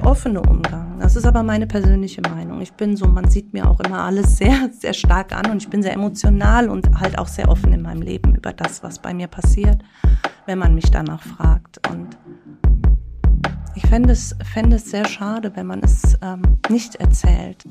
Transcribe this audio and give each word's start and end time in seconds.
der 0.00 0.10
offene 0.10 0.40
Umgang. 0.40 0.98
Das 0.98 1.16
ist 1.16 1.26
aber 1.26 1.42
meine 1.42 1.66
persönliche 1.66 2.22
Meinung. 2.22 2.60
Ich 2.60 2.72
bin 2.72 2.96
so, 2.96 3.06
man 3.06 3.28
sieht 3.28 3.52
mir 3.52 3.68
auch 3.68 3.80
immer 3.80 4.02
alles 4.02 4.38
sehr, 4.38 4.70
sehr 4.78 4.92
stark 4.92 5.32
an 5.32 5.50
und 5.50 5.62
ich 5.62 5.68
bin 5.68 5.82
sehr 5.82 5.92
emotional 5.92 6.68
und 6.68 7.00
halt 7.00 7.18
auch 7.18 7.26
sehr 7.26 7.48
offen 7.48 7.72
in 7.72 7.82
meinem 7.82 8.02
Leben 8.02 8.34
über 8.34 8.52
das, 8.52 8.82
was 8.82 8.98
bei 8.98 9.12
mir 9.12 9.26
passiert, 9.26 9.82
wenn 10.46 10.58
man 10.58 10.74
mich 10.74 10.90
danach 10.90 11.22
fragt. 11.22 11.86
Und 11.90 12.16
ich 13.74 13.86
fände 13.86 14.12
es, 14.12 14.34
fände 14.52 14.76
es 14.76 14.90
sehr 14.90 15.06
schade, 15.06 15.52
wenn 15.54 15.66
man 15.66 15.80
es 15.82 16.16
ähm, 16.22 16.42
nicht 16.68 16.96
erzählt. 16.96 17.64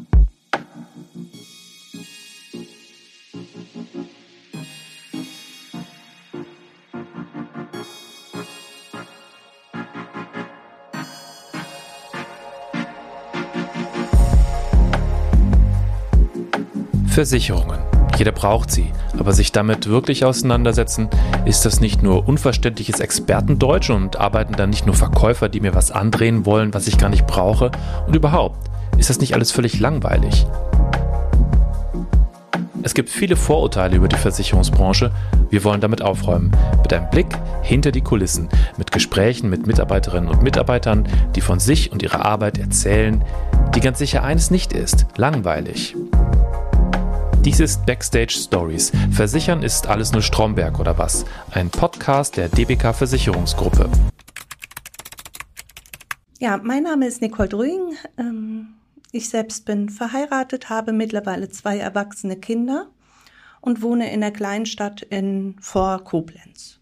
Versicherungen. 17.19 17.81
Jeder 18.17 18.31
braucht 18.31 18.71
sie, 18.71 18.93
aber 19.17 19.33
sich 19.33 19.51
damit 19.51 19.89
wirklich 19.89 20.23
auseinandersetzen, 20.23 21.09
ist 21.43 21.65
das 21.65 21.81
nicht 21.81 22.01
nur 22.01 22.25
unverständliches 22.29 23.01
Expertendeutsch 23.01 23.89
und 23.89 24.15
arbeiten 24.15 24.53
dann 24.53 24.69
nicht 24.69 24.85
nur 24.85 24.95
Verkäufer, 24.95 25.49
die 25.49 25.59
mir 25.59 25.75
was 25.75 25.91
andrehen 25.91 26.45
wollen, 26.45 26.73
was 26.73 26.87
ich 26.87 26.97
gar 26.97 27.09
nicht 27.09 27.27
brauche? 27.27 27.71
Und 28.07 28.15
überhaupt, 28.15 28.69
ist 28.97 29.09
das 29.09 29.19
nicht 29.19 29.33
alles 29.33 29.51
völlig 29.51 29.81
langweilig? 29.81 30.47
Es 32.83 32.93
gibt 32.93 33.09
viele 33.09 33.35
Vorurteile 33.35 33.97
über 33.97 34.07
die 34.07 34.15
Versicherungsbranche. 34.15 35.11
Wir 35.49 35.65
wollen 35.65 35.81
damit 35.81 36.01
aufräumen. 36.01 36.55
Mit 36.81 36.93
einem 36.93 37.09
Blick 37.09 37.37
hinter 37.63 37.91
die 37.91 37.99
Kulissen, 37.99 38.47
mit 38.77 38.93
Gesprächen 38.93 39.49
mit 39.49 39.67
Mitarbeiterinnen 39.67 40.29
und 40.29 40.41
Mitarbeitern, 40.41 41.05
die 41.35 41.41
von 41.41 41.59
sich 41.59 41.91
und 41.91 42.01
ihrer 42.01 42.23
Arbeit 42.23 42.59
erzählen, 42.59 43.25
die 43.75 43.81
ganz 43.81 43.99
sicher 43.99 44.23
eines 44.23 44.51
nicht 44.51 44.71
ist, 44.71 45.05
langweilig. 45.17 45.97
Dies 47.45 47.61
ist 47.61 47.85
Backstage 47.85 48.33
Stories. 48.37 48.91
Versichern 49.11 49.63
ist 49.63 49.87
alles 49.87 50.11
nur 50.11 50.21
Stromberg 50.21 50.77
oder 50.77 50.97
was? 50.97 51.23
Ein 51.51 51.69
Podcast 51.69 52.35
der 52.35 52.49
DBK 52.49 52.93
Versicherungsgruppe. 52.93 53.89
Ja, 56.39 56.59
mein 56.61 56.83
Name 56.83 57.07
ist 57.07 57.21
Nicole 57.21 57.47
Drüing. 57.47 57.95
Ähm, 58.17 58.75
ich 59.13 59.29
selbst 59.29 59.65
bin 59.65 59.87
verheiratet, 59.87 60.69
habe 60.69 60.91
mittlerweile 60.91 61.49
zwei 61.49 61.77
erwachsene 61.77 62.35
Kinder 62.35 62.87
und 63.61 63.81
wohne 63.81 64.11
in 64.11 64.19
der 64.19 64.31
Kleinstadt 64.31 65.01
in 65.01 65.55
vor 65.61 66.03
Koblenz. 66.03 66.78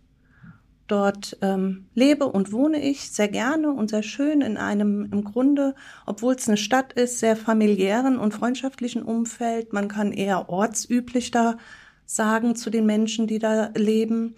Dort 0.88 1.38
ähm, 1.42 1.88
lebe 1.96 2.28
und 2.28 2.54
wohne 2.54 2.82
ich 2.82 3.12
sehr 3.12 3.28
gerne 3.28 3.72
und 3.72 3.90
sehr 3.90 4.04
schön 4.04 4.40
in 4.42 4.56
einem 4.56 5.10
im 5.12 5.26
Grunde, 5.26 5.76
obwohl 6.06 6.36
es 6.36 6.48
eine 6.48 6.56
Stadt 6.56 6.94
ist, 6.94 7.20
sehr 7.20 7.36
familiären 7.36 8.18
und 8.18 8.34
freundschaftlichen 8.34 9.04
Umfeld. 9.04 9.74
Man 9.74 9.90
kann 9.90 10.14
eher 10.14 10.50
ortsüblich 10.50 11.32
da 11.32 11.58
sagen 12.06 12.56
zu 12.56 12.70
den 12.70 12.86
Menschen, 12.86 13.28
die 13.28 13.38
da 13.38 13.72
leben. 13.76 14.36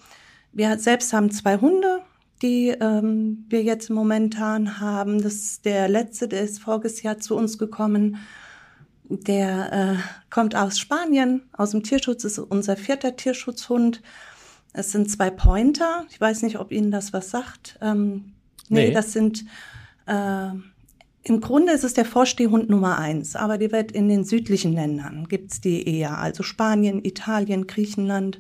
Wir 0.52 0.80
selbst 0.80 1.14
haben 1.14 1.30
zwei 1.30 1.58
Hunde, 1.58 2.00
die 2.42 2.70
ähm, 2.70 3.46
wir 3.48 3.62
jetzt 3.62 3.92
momentan 3.92 4.80
haben. 4.80 5.22
Das 5.22 5.36
ist 5.36 5.66
der 5.66 5.88
letzte, 5.88 6.28
der 6.28 6.42
ist 6.42 6.60
voriges 6.60 7.04
Jahr 7.04 7.20
zu 7.20 7.36
uns 7.36 7.60
gekommen. 7.60 8.18
Der 9.04 9.72
äh, 9.72 9.96
kommt 10.30 10.56
aus 10.56 10.80
Spanien, 10.80 11.50
aus 11.54 11.72
dem 11.72 11.84
Tierschutz, 11.84 12.24
ist 12.24 12.40
unser 12.40 12.76
vierter 12.76 13.16
Tierschutzhund. 13.16 14.02
Es 14.74 14.92
sind 14.92 15.10
zwei 15.10 15.30
Pointer. 15.30 16.06
Ich 16.10 16.20
weiß 16.20 16.44
nicht, 16.44 16.60
ob 16.60 16.72
Ihnen 16.72 16.92
das 16.92 17.14
was 17.14 17.30
sagt. 17.30 17.78
Ähm, 17.82 18.34
nee, 18.70 18.88
nee, 18.88 18.92
das 18.92 19.14
sind 19.14 19.46
äh, 20.06 20.52
im 21.24 21.42
Grunde 21.42 21.74
ist 21.74 21.84
es 21.84 21.94
der 21.94 22.06
Vorstehhund 22.06 22.70
Nummer 22.70 22.98
eins, 22.98 23.36
aber 23.36 23.58
die 23.58 23.72
wird 23.72 23.92
in 23.92 24.08
den 24.10 24.24
südlichen 24.24 24.74
Ländern 24.74 25.28
gibt's 25.28 25.62
die 25.62 25.88
eher, 25.88 26.18
also 26.18 26.44
Spanien, 26.44 27.04
Italien, 27.04 27.68
Griechenland. 27.68 28.40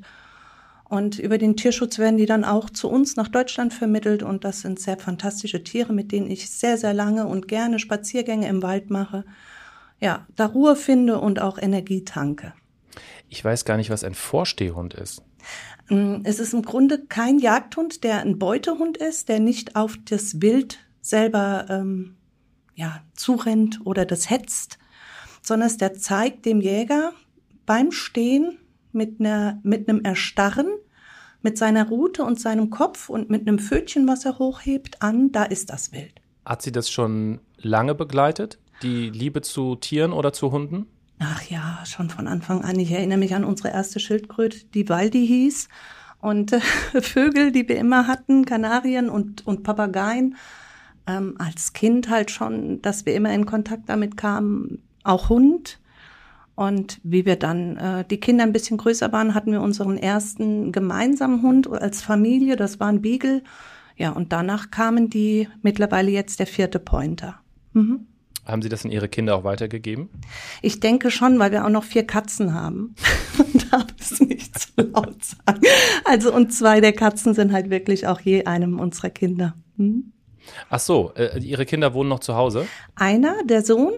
Und 0.85 1.19
über 1.19 1.37
den 1.37 1.55
Tierschutz 1.55 1.99
werden 1.99 2.17
die 2.17 2.25
dann 2.25 2.43
auch 2.43 2.69
zu 2.69 2.89
uns 2.89 3.15
nach 3.15 3.27
Deutschland 3.27 3.75
vermittelt 3.75 4.23
und 4.23 4.43
das 4.43 4.61
sind 4.61 4.79
sehr 4.79 4.97
fantastische 4.97 5.63
Tiere, 5.63 5.93
mit 5.93 6.11
denen 6.11 6.31
ich 6.31 6.49
sehr, 6.49 6.77
sehr 6.77 6.95
lange 6.95 7.27
und 7.27 7.47
gerne 7.47 7.77
Spaziergänge 7.77 8.47
im 8.47 8.63
Wald 8.63 8.89
mache. 8.89 9.23
Ja, 9.99 10.25
da 10.35 10.47
Ruhe 10.47 10.75
finde 10.75 11.19
und 11.19 11.39
auch 11.39 11.59
Energie 11.59 12.05
tanke. 12.05 12.53
Ich 13.27 13.45
weiß 13.45 13.65
gar 13.65 13.77
nicht, 13.77 13.91
was 13.91 14.03
ein 14.03 14.15
Vorstehhund 14.15 14.95
ist. 14.95 15.21
Mm, 15.89 16.21
es 16.23 16.39
ist 16.39 16.53
im 16.53 16.61
Grunde 16.61 17.05
kein 17.05 17.39
Jagdhund, 17.39 18.03
der 18.03 18.21
ein 18.21 18.39
Beutehund 18.39 18.97
ist, 18.97 19.29
der 19.29 19.39
nicht 19.39 19.75
auf 19.75 19.97
das 20.05 20.41
Wild 20.41 20.79
selber 21.01 21.65
ähm, 21.69 22.15
ja, 22.75 23.01
zurennt 23.13 23.81
oder 23.85 24.05
das 24.05 24.29
hetzt, 24.29 24.77
sondern 25.41 25.75
der 25.77 25.93
zeigt 25.95 26.45
dem 26.45 26.61
Jäger 26.61 27.13
beim 27.65 27.91
Stehen 27.91 28.57
mit, 28.91 29.19
einer, 29.19 29.59
mit 29.63 29.89
einem 29.89 30.01
Erstarren, 30.03 30.67
mit 31.41 31.57
seiner 31.57 31.87
Rute 31.87 32.23
und 32.23 32.39
seinem 32.39 32.69
Kopf 32.69 33.09
und 33.09 33.29
mit 33.29 33.47
einem 33.47 33.59
Pfötchen, 33.59 34.07
was 34.07 34.25
er 34.25 34.39
hochhebt, 34.39 35.01
an, 35.01 35.31
da 35.31 35.43
ist 35.43 35.69
das 35.69 35.91
Wild. 35.91 36.21
Hat 36.45 36.61
sie 36.61 36.71
das 36.71 36.89
schon 36.89 37.39
lange 37.57 37.95
begleitet, 37.95 38.59
die 38.81 39.09
Liebe 39.09 39.41
zu 39.41 39.75
Tieren 39.75 40.13
oder 40.13 40.33
zu 40.33 40.51
Hunden? 40.51 40.87
Ach 41.19 41.43
ja, 41.43 41.79
schon 41.85 42.09
von 42.09 42.27
Anfang 42.27 42.63
an. 42.63 42.79
Ich 42.79 42.91
erinnere 42.91 43.17
mich 43.17 43.35
an 43.35 43.43
unsere 43.43 43.69
erste 43.69 43.99
Schildkröte, 43.99 44.65
die 44.73 44.87
Waldi 44.87 45.27
hieß. 45.27 45.67
Und 46.21 46.53
äh, 46.53 46.61
Vögel, 47.01 47.51
die 47.51 47.67
wir 47.67 47.77
immer 47.77 48.07
hatten, 48.07 48.45
Kanarien 48.45 49.09
und, 49.09 49.45
und 49.45 49.63
Papageien. 49.63 50.37
Ähm, 51.07 51.35
als 51.37 51.73
Kind 51.73 52.09
halt 52.09 52.31
schon, 52.31 52.81
dass 52.81 53.05
wir 53.05 53.15
immer 53.15 53.33
in 53.33 53.45
Kontakt 53.45 53.89
damit 53.89 54.15
kamen. 54.15 54.81
Auch 55.03 55.29
Hund. 55.29 55.79
Und 56.55 56.99
wie 57.03 57.25
wir 57.25 57.35
dann 57.35 57.77
äh, 57.77 58.05
die 58.05 58.19
Kinder 58.19 58.43
ein 58.43 58.53
bisschen 58.53 58.77
größer 58.77 59.11
waren, 59.11 59.33
hatten 59.33 59.51
wir 59.51 59.61
unseren 59.61 59.97
ersten 59.97 60.71
gemeinsamen 60.71 61.41
Hund 61.41 61.69
als 61.69 62.01
Familie. 62.01 62.55
Das 62.55 62.79
war 62.79 62.87
ein 62.87 63.01
Beagle. 63.01 63.43
Ja, 63.97 64.11
und 64.11 64.31
danach 64.31 64.71
kamen 64.71 65.09
die 65.09 65.49
mittlerweile 65.61 66.11
jetzt 66.11 66.39
der 66.39 66.47
vierte 66.47 66.79
Pointer. 66.79 67.39
Mhm. 67.73 68.07
Haben 68.49 68.61
Sie 68.61 68.69
das 68.69 68.85
an 68.85 68.91
Ihre 68.91 69.07
Kinder 69.07 69.35
auch 69.35 69.43
weitergegeben? 69.43 70.09
Ich 70.61 70.79
denke 70.79 71.11
schon, 71.11 71.39
weil 71.39 71.51
wir 71.51 71.65
auch 71.65 71.69
noch 71.69 71.83
vier 71.83 72.05
Katzen 72.05 72.53
haben. 72.53 72.95
Darf 73.71 73.87
es 73.99 74.19
nicht 74.19 74.57
zu 74.57 74.69
laut 74.77 75.23
sagen. 75.23 75.61
Also 76.05 76.33
und 76.33 76.53
zwei 76.53 76.81
der 76.81 76.93
Katzen 76.93 77.33
sind 77.33 77.53
halt 77.53 77.69
wirklich 77.69 78.07
auch 78.07 78.19
je 78.19 78.45
einem 78.45 78.79
unserer 78.79 79.09
Kinder. 79.09 79.55
Hm? 79.77 80.11
Ach 80.69 80.79
so, 80.79 81.13
äh, 81.15 81.39
Ihre 81.39 81.65
Kinder 81.65 81.93
wohnen 81.93 82.09
noch 82.09 82.19
zu 82.19 82.35
Hause? 82.35 82.65
Einer, 82.95 83.43
der 83.45 83.63
Sohn. 83.63 83.93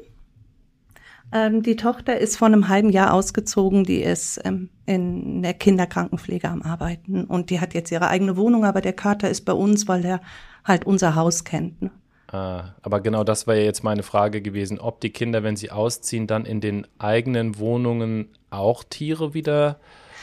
Ähm, 1.33 1.63
die 1.63 1.77
Tochter 1.77 2.17
ist 2.17 2.37
vor 2.37 2.47
einem 2.47 2.67
halben 2.67 2.89
Jahr 2.89 3.13
ausgezogen. 3.13 3.85
Die 3.85 4.01
ist 4.01 4.39
ähm, 4.43 4.69
in 4.85 5.41
der 5.41 5.53
Kinderkrankenpflege 5.53 6.49
am 6.49 6.61
Arbeiten 6.61 7.23
und 7.23 7.49
die 7.49 7.61
hat 7.61 7.73
jetzt 7.73 7.91
ihre 7.91 8.09
eigene 8.09 8.35
Wohnung, 8.35 8.65
aber 8.65 8.81
der 8.81 8.93
Kater 8.93 9.29
ist 9.29 9.45
bei 9.45 9.53
uns, 9.53 9.87
weil 9.87 10.03
er 10.03 10.21
halt 10.65 10.85
unser 10.85 11.15
Haus 11.15 11.45
kennt. 11.45 11.81
Ne? 11.81 11.91
Ah, 12.31 12.75
aber 12.81 13.01
genau 13.01 13.25
das 13.25 13.45
war 13.45 13.55
ja 13.55 13.63
jetzt 13.63 13.83
meine 13.83 14.03
Frage 14.03 14.41
gewesen, 14.41 14.79
ob 14.79 15.01
die 15.01 15.09
Kinder, 15.09 15.43
wenn 15.43 15.57
sie 15.57 15.69
ausziehen, 15.69 16.27
dann 16.27 16.45
in 16.45 16.61
den 16.61 16.87
eigenen 16.97 17.57
Wohnungen 17.57 18.29
auch 18.49 18.85
Tiere 18.85 19.33
wieder 19.33 19.79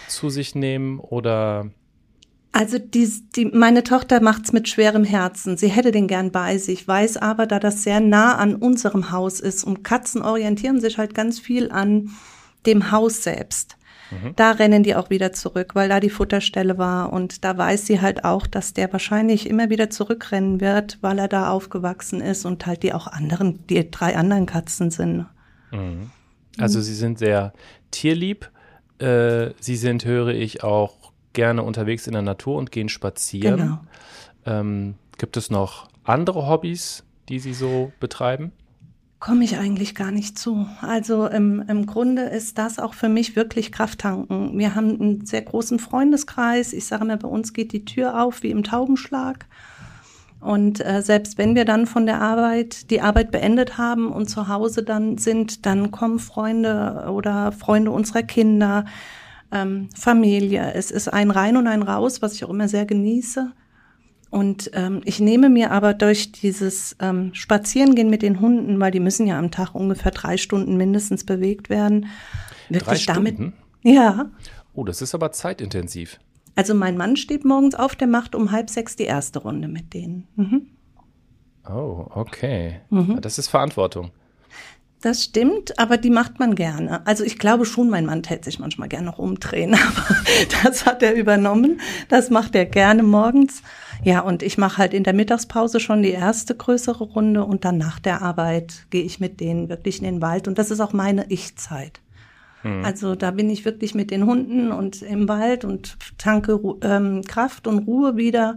zu 0.08 0.30
sich 0.30 0.54
nehmen 0.54 1.00
oder 1.00 1.70
also 2.50 2.78
die, 2.78 3.08
die, 3.36 3.44
meine 3.44 3.84
Tochter 3.84 4.22
macht's 4.22 4.52
mit 4.52 4.68
schwerem 4.68 5.04
Herzen. 5.04 5.56
Sie 5.56 5.68
hätte 5.68 5.92
den 5.92 6.08
gern 6.08 6.32
bei 6.32 6.58
sich, 6.58 6.88
weiß 6.88 7.18
aber, 7.18 7.46
da 7.46 7.60
das 7.60 7.82
sehr 7.82 8.00
nah 8.00 8.36
an 8.36 8.56
unserem 8.56 9.12
Haus 9.12 9.38
ist 9.38 9.64
und 9.64 9.84
Katzen 9.84 10.22
orientieren 10.22 10.80
sich 10.80 10.98
halt 10.98 11.14
ganz 11.14 11.38
viel 11.38 11.70
an 11.70 12.10
dem 12.64 12.90
Haus 12.90 13.22
selbst. 13.22 13.77
Mhm. 14.10 14.34
Da 14.36 14.52
rennen 14.52 14.82
die 14.82 14.94
auch 14.94 15.10
wieder 15.10 15.32
zurück, 15.32 15.74
weil 15.74 15.88
da 15.88 16.00
die 16.00 16.10
Futterstelle 16.10 16.78
war. 16.78 17.12
Und 17.12 17.44
da 17.44 17.56
weiß 17.56 17.86
sie 17.86 18.00
halt 18.00 18.24
auch, 18.24 18.46
dass 18.46 18.72
der 18.72 18.92
wahrscheinlich 18.92 19.48
immer 19.48 19.70
wieder 19.70 19.90
zurückrennen 19.90 20.60
wird, 20.60 20.98
weil 21.00 21.18
er 21.18 21.28
da 21.28 21.50
aufgewachsen 21.50 22.20
ist 22.20 22.44
und 22.44 22.66
halt 22.66 22.82
die 22.82 22.92
auch 22.94 23.06
anderen, 23.06 23.66
die 23.66 23.90
drei 23.90 24.16
anderen 24.16 24.46
Katzen 24.46 24.90
sind. 24.90 25.26
Mhm. 25.70 26.10
Also 26.58 26.80
sie 26.80 26.94
sind 26.94 27.18
sehr 27.18 27.52
tierlieb. 27.90 28.50
Äh, 28.98 29.50
sie 29.60 29.76
sind, 29.76 30.04
höre 30.04 30.28
ich, 30.28 30.64
auch 30.64 31.12
gerne 31.32 31.62
unterwegs 31.62 32.06
in 32.06 32.14
der 32.14 32.22
Natur 32.22 32.56
und 32.56 32.72
gehen 32.72 32.88
spazieren. 32.88 33.56
Genau. 33.56 33.78
Ähm, 34.46 34.94
gibt 35.18 35.36
es 35.36 35.50
noch 35.50 35.88
andere 36.04 36.48
Hobbys, 36.48 37.04
die 37.28 37.38
Sie 37.38 37.52
so 37.52 37.92
betreiben? 38.00 38.52
Komme 39.20 39.44
ich 39.44 39.58
eigentlich 39.58 39.94
gar 39.94 40.12
nicht 40.12 40.38
zu. 40.38 40.68
Also 40.80 41.26
im, 41.26 41.64
im 41.68 41.86
Grunde 41.86 42.22
ist 42.22 42.56
das 42.58 42.78
auch 42.78 42.94
für 42.94 43.08
mich 43.08 43.34
wirklich 43.34 43.72
Krafttanken. 43.72 44.56
Wir 44.56 44.74
haben 44.74 45.00
einen 45.00 45.26
sehr 45.26 45.42
großen 45.42 45.78
Freundeskreis. 45.78 46.72
Ich 46.72 46.86
sage 46.86 47.04
mir, 47.04 47.16
bei 47.16 47.28
uns 47.28 47.52
geht 47.52 47.72
die 47.72 47.84
Tür 47.84 48.22
auf 48.22 48.42
wie 48.42 48.50
im 48.50 48.62
Taubenschlag. 48.62 49.46
Und 50.40 50.84
äh, 50.84 51.02
selbst 51.02 51.36
wenn 51.36 51.56
wir 51.56 51.64
dann 51.64 51.86
von 51.86 52.06
der 52.06 52.20
Arbeit 52.20 52.90
die 52.90 53.00
Arbeit 53.00 53.32
beendet 53.32 53.76
haben 53.76 54.12
und 54.12 54.30
zu 54.30 54.46
Hause 54.46 54.84
dann 54.84 55.18
sind, 55.18 55.66
dann 55.66 55.90
kommen 55.90 56.20
Freunde 56.20 57.08
oder 57.12 57.50
Freunde 57.50 57.90
unserer 57.90 58.22
Kinder, 58.22 58.84
ähm, 59.50 59.88
Familie. 59.96 60.74
Es 60.74 60.92
ist 60.92 61.08
ein 61.08 61.32
Rein 61.32 61.56
und 61.56 61.66
ein 61.66 61.82
Raus, 61.82 62.22
was 62.22 62.34
ich 62.34 62.44
auch 62.44 62.50
immer 62.50 62.68
sehr 62.68 62.86
genieße. 62.86 63.50
Und 64.30 64.70
ähm, 64.74 65.00
ich 65.04 65.20
nehme 65.20 65.48
mir 65.48 65.70
aber 65.70 65.94
durch 65.94 66.32
dieses 66.32 66.96
ähm, 67.00 67.32
Spazierengehen 67.32 68.10
mit 68.10 68.22
den 68.22 68.40
Hunden, 68.40 68.78
weil 68.78 68.90
die 68.90 69.00
müssen 69.00 69.26
ja 69.26 69.38
am 69.38 69.50
Tag 69.50 69.74
ungefähr 69.74 70.12
drei 70.12 70.36
Stunden 70.36 70.76
mindestens 70.76 71.24
bewegt 71.24 71.70
werden, 71.70 72.06
wirklich 72.68 73.06
drei 73.06 73.14
damit. 73.14 73.34
Stunden? 73.34 73.54
Ja. 73.82 74.30
Oh, 74.74 74.84
das 74.84 75.00
ist 75.00 75.14
aber 75.14 75.32
zeitintensiv. 75.32 76.18
Also 76.54 76.74
mein 76.74 76.96
Mann 76.96 77.16
steht 77.16 77.44
morgens 77.44 77.74
auf, 77.74 77.96
der 77.96 78.08
macht 78.08 78.34
um 78.34 78.50
halb 78.50 78.68
sechs 78.68 78.96
die 78.96 79.04
erste 79.04 79.38
Runde 79.38 79.68
mit 79.68 79.94
denen. 79.94 80.26
Mhm. 80.36 80.66
Oh, 81.68 82.06
okay. 82.10 82.80
Mhm. 82.90 83.20
Das 83.20 83.38
ist 83.38 83.48
Verantwortung. 83.48 84.10
Das 85.00 85.22
stimmt, 85.22 85.78
aber 85.78 85.96
die 85.96 86.10
macht 86.10 86.40
man 86.40 86.56
gerne. 86.56 87.06
Also 87.06 87.22
ich 87.22 87.38
glaube 87.38 87.64
schon, 87.66 87.88
mein 87.88 88.04
Mann 88.04 88.24
täte 88.24 88.46
sich 88.46 88.58
manchmal 88.58 88.88
gerne 88.88 89.06
noch 89.06 89.18
umdrehen, 89.18 89.74
aber 89.74 90.16
das 90.64 90.86
hat 90.86 91.02
er 91.04 91.14
übernommen. 91.14 91.80
Das 92.08 92.30
macht 92.30 92.56
er 92.56 92.66
gerne 92.66 93.04
morgens. 93.04 93.62
Ja, 94.02 94.20
und 94.20 94.42
ich 94.42 94.58
mache 94.58 94.78
halt 94.78 94.94
in 94.94 95.04
der 95.04 95.12
Mittagspause 95.12 95.78
schon 95.78 96.02
die 96.02 96.10
erste 96.10 96.54
größere 96.54 97.04
Runde 97.04 97.44
und 97.44 97.64
dann 97.64 97.78
nach 97.78 98.00
der 98.00 98.22
Arbeit 98.22 98.86
gehe 98.90 99.02
ich 99.02 99.20
mit 99.20 99.40
denen 99.40 99.68
wirklich 99.68 99.98
in 99.98 100.04
den 100.04 100.22
Wald 100.22 100.48
und 100.48 100.58
das 100.58 100.70
ist 100.70 100.80
auch 100.80 100.92
meine 100.92 101.26
Ich-Zeit. 101.28 102.00
Hm. 102.62 102.84
Also 102.84 103.14
da 103.14 103.30
bin 103.30 103.50
ich 103.50 103.64
wirklich 103.64 103.94
mit 103.94 104.10
den 104.10 104.26
Hunden 104.26 104.72
und 104.72 105.02
im 105.02 105.28
Wald 105.28 105.64
und 105.64 105.96
tanke 106.18 106.60
ähm, 106.82 107.22
Kraft 107.22 107.66
und 107.68 107.86
Ruhe 107.86 108.16
wieder. 108.16 108.56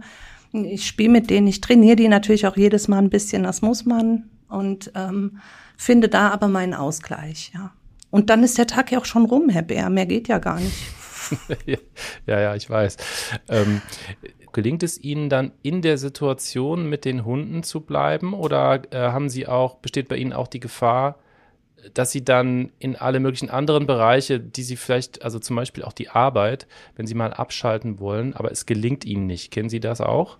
Ich 0.52 0.86
spiele 0.86 1.10
mit 1.10 1.30
denen, 1.30 1.46
ich 1.46 1.60
trainiere 1.60 1.96
die 1.96 2.08
natürlich 2.08 2.46
auch 2.46 2.56
jedes 2.56 2.88
Mal 2.88 2.98
ein 2.98 3.10
bisschen, 3.10 3.44
das 3.44 3.62
muss 3.62 3.84
man. 3.84 4.24
Und 4.48 4.92
ähm, 4.94 5.38
finde 5.82 6.08
da 6.08 6.30
aber 6.30 6.48
meinen 6.48 6.74
Ausgleich, 6.74 7.52
ja. 7.54 7.72
Und 8.10 8.28
dann 8.28 8.42
ist 8.42 8.58
der 8.58 8.66
Tag 8.66 8.92
ja 8.92 8.98
auch 8.98 9.06
schon 9.06 9.24
rum, 9.24 9.48
Herr 9.48 9.62
Bär. 9.62 9.88
Mehr 9.88 10.06
geht 10.06 10.28
ja 10.28 10.38
gar 10.38 10.60
nicht. 10.60 10.76
ja, 12.26 12.40
ja, 12.40 12.54
ich 12.54 12.68
weiß. 12.68 12.96
Ähm, 13.48 13.80
gelingt 14.52 14.82
es 14.82 15.02
Ihnen 15.02 15.30
dann 15.30 15.52
in 15.62 15.80
der 15.82 15.96
Situation 15.96 16.88
mit 16.88 17.04
den 17.04 17.24
Hunden 17.24 17.62
zu 17.62 17.80
bleiben 17.80 18.34
oder 18.34 18.82
äh, 18.92 18.98
haben 18.98 19.30
Sie 19.30 19.46
auch, 19.46 19.76
besteht 19.76 20.08
bei 20.08 20.16
Ihnen 20.16 20.34
auch 20.34 20.46
die 20.46 20.60
Gefahr, 20.60 21.18
dass 21.94 22.12
Sie 22.12 22.24
dann 22.24 22.70
in 22.78 22.96
alle 22.96 23.18
möglichen 23.18 23.50
anderen 23.50 23.86
Bereiche, 23.86 24.38
die 24.38 24.62
Sie 24.62 24.76
vielleicht, 24.76 25.22
also 25.22 25.38
zum 25.38 25.56
Beispiel 25.56 25.84
auch 25.84 25.92
die 25.92 26.10
Arbeit, 26.10 26.66
wenn 26.96 27.06
Sie 27.06 27.14
mal 27.14 27.32
abschalten 27.32 27.98
wollen, 27.98 28.34
aber 28.34 28.52
es 28.52 28.66
gelingt 28.66 29.04
Ihnen 29.04 29.26
nicht. 29.26 29.50
Kennen 29.50 29.70
Sie 29.70 29.80
das 29.80 30.00
auch? 30.00 30.38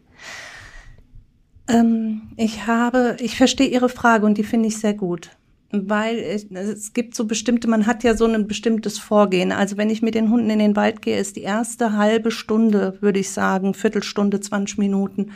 Ähm, 1.72 2.22
ich 2.36 2.66
habe, 2.66 3.16
ich 3.20 3.36
verstehe 3.36 3.68
Ihre 3.68 3.88
Frage 3.88 4.26
und 4.26 4.38
die 4.38 4.44
finde 4.44 4.68
ich 4.68 4.78
sehr 4.78 4.94
gut. 4.94 5.30
Weil 5.74 6.18
es, 6.18 6.92
gibt 6.92 7.14
so 7.14 7.24
bestimmte, 7.24 7.66
man 7.66 7.86
hat 7.86 8.04
ja 8.04 8.14
so 8.14 8.26
ein 8.26 8.46
bestimmtes 8.46 8.98
Vorgehen. 8.98 9.52
Also 9.52 9.78
wenn 9.78 9.88
ich 9.88 10.02
mit 10.02 10.14
den 10.14 10.30
Hunden 10.30 10.50
in 10.50 10.58
den 10.58 10.76
Wald 10.76 11.00
gehe, 11.00 11.18
ist 11.18 11.36
die 11.36 11.42
erste 11.42 11.96
halbe 11.96 12.30
Stunde, 12.30 12.98
würde 13.00 13.20
ich 13.20 13.30
sagen, 13.30 13.72
Viertelstunde, 13.72 14.40
20 14.40 14.76
Minuten, 14.76 15.32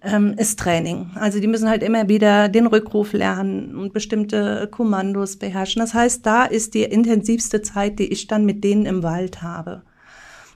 ähm, 0.00 0.34
ist 0.38 0.58
Training. 0.58 1.10
Also 1.16 1.38
die 1.38 1.48
müssen 1.48 1.68
halt 1.68 1.82
immer 1.82 2.08
wieder 2.08 2.48
den 2.48 2.66
Rückruf 2.66 3.12
lernen 3.12 3.76
und 3.76 3.92
bestimmte 3.92 4.68
Kommandos 4.70 5.36
beherrschen. 5.36 5.80
Das 5.80 5.92
heißt, 5.92 6.24
da 6.24 6.44
ist 6.44 6.72
die 6.72 6.84
intensivste 6.84 7.60
Zeit, 7.60 7.98
die 7.98 8.10
ich 8.10 8.26
dann 8.26 8.46
mit 8.46 8.64
denen 8.64 8.86
im 8.86 9.02
Wald 9.02 9.42
habe. 9.42 9.82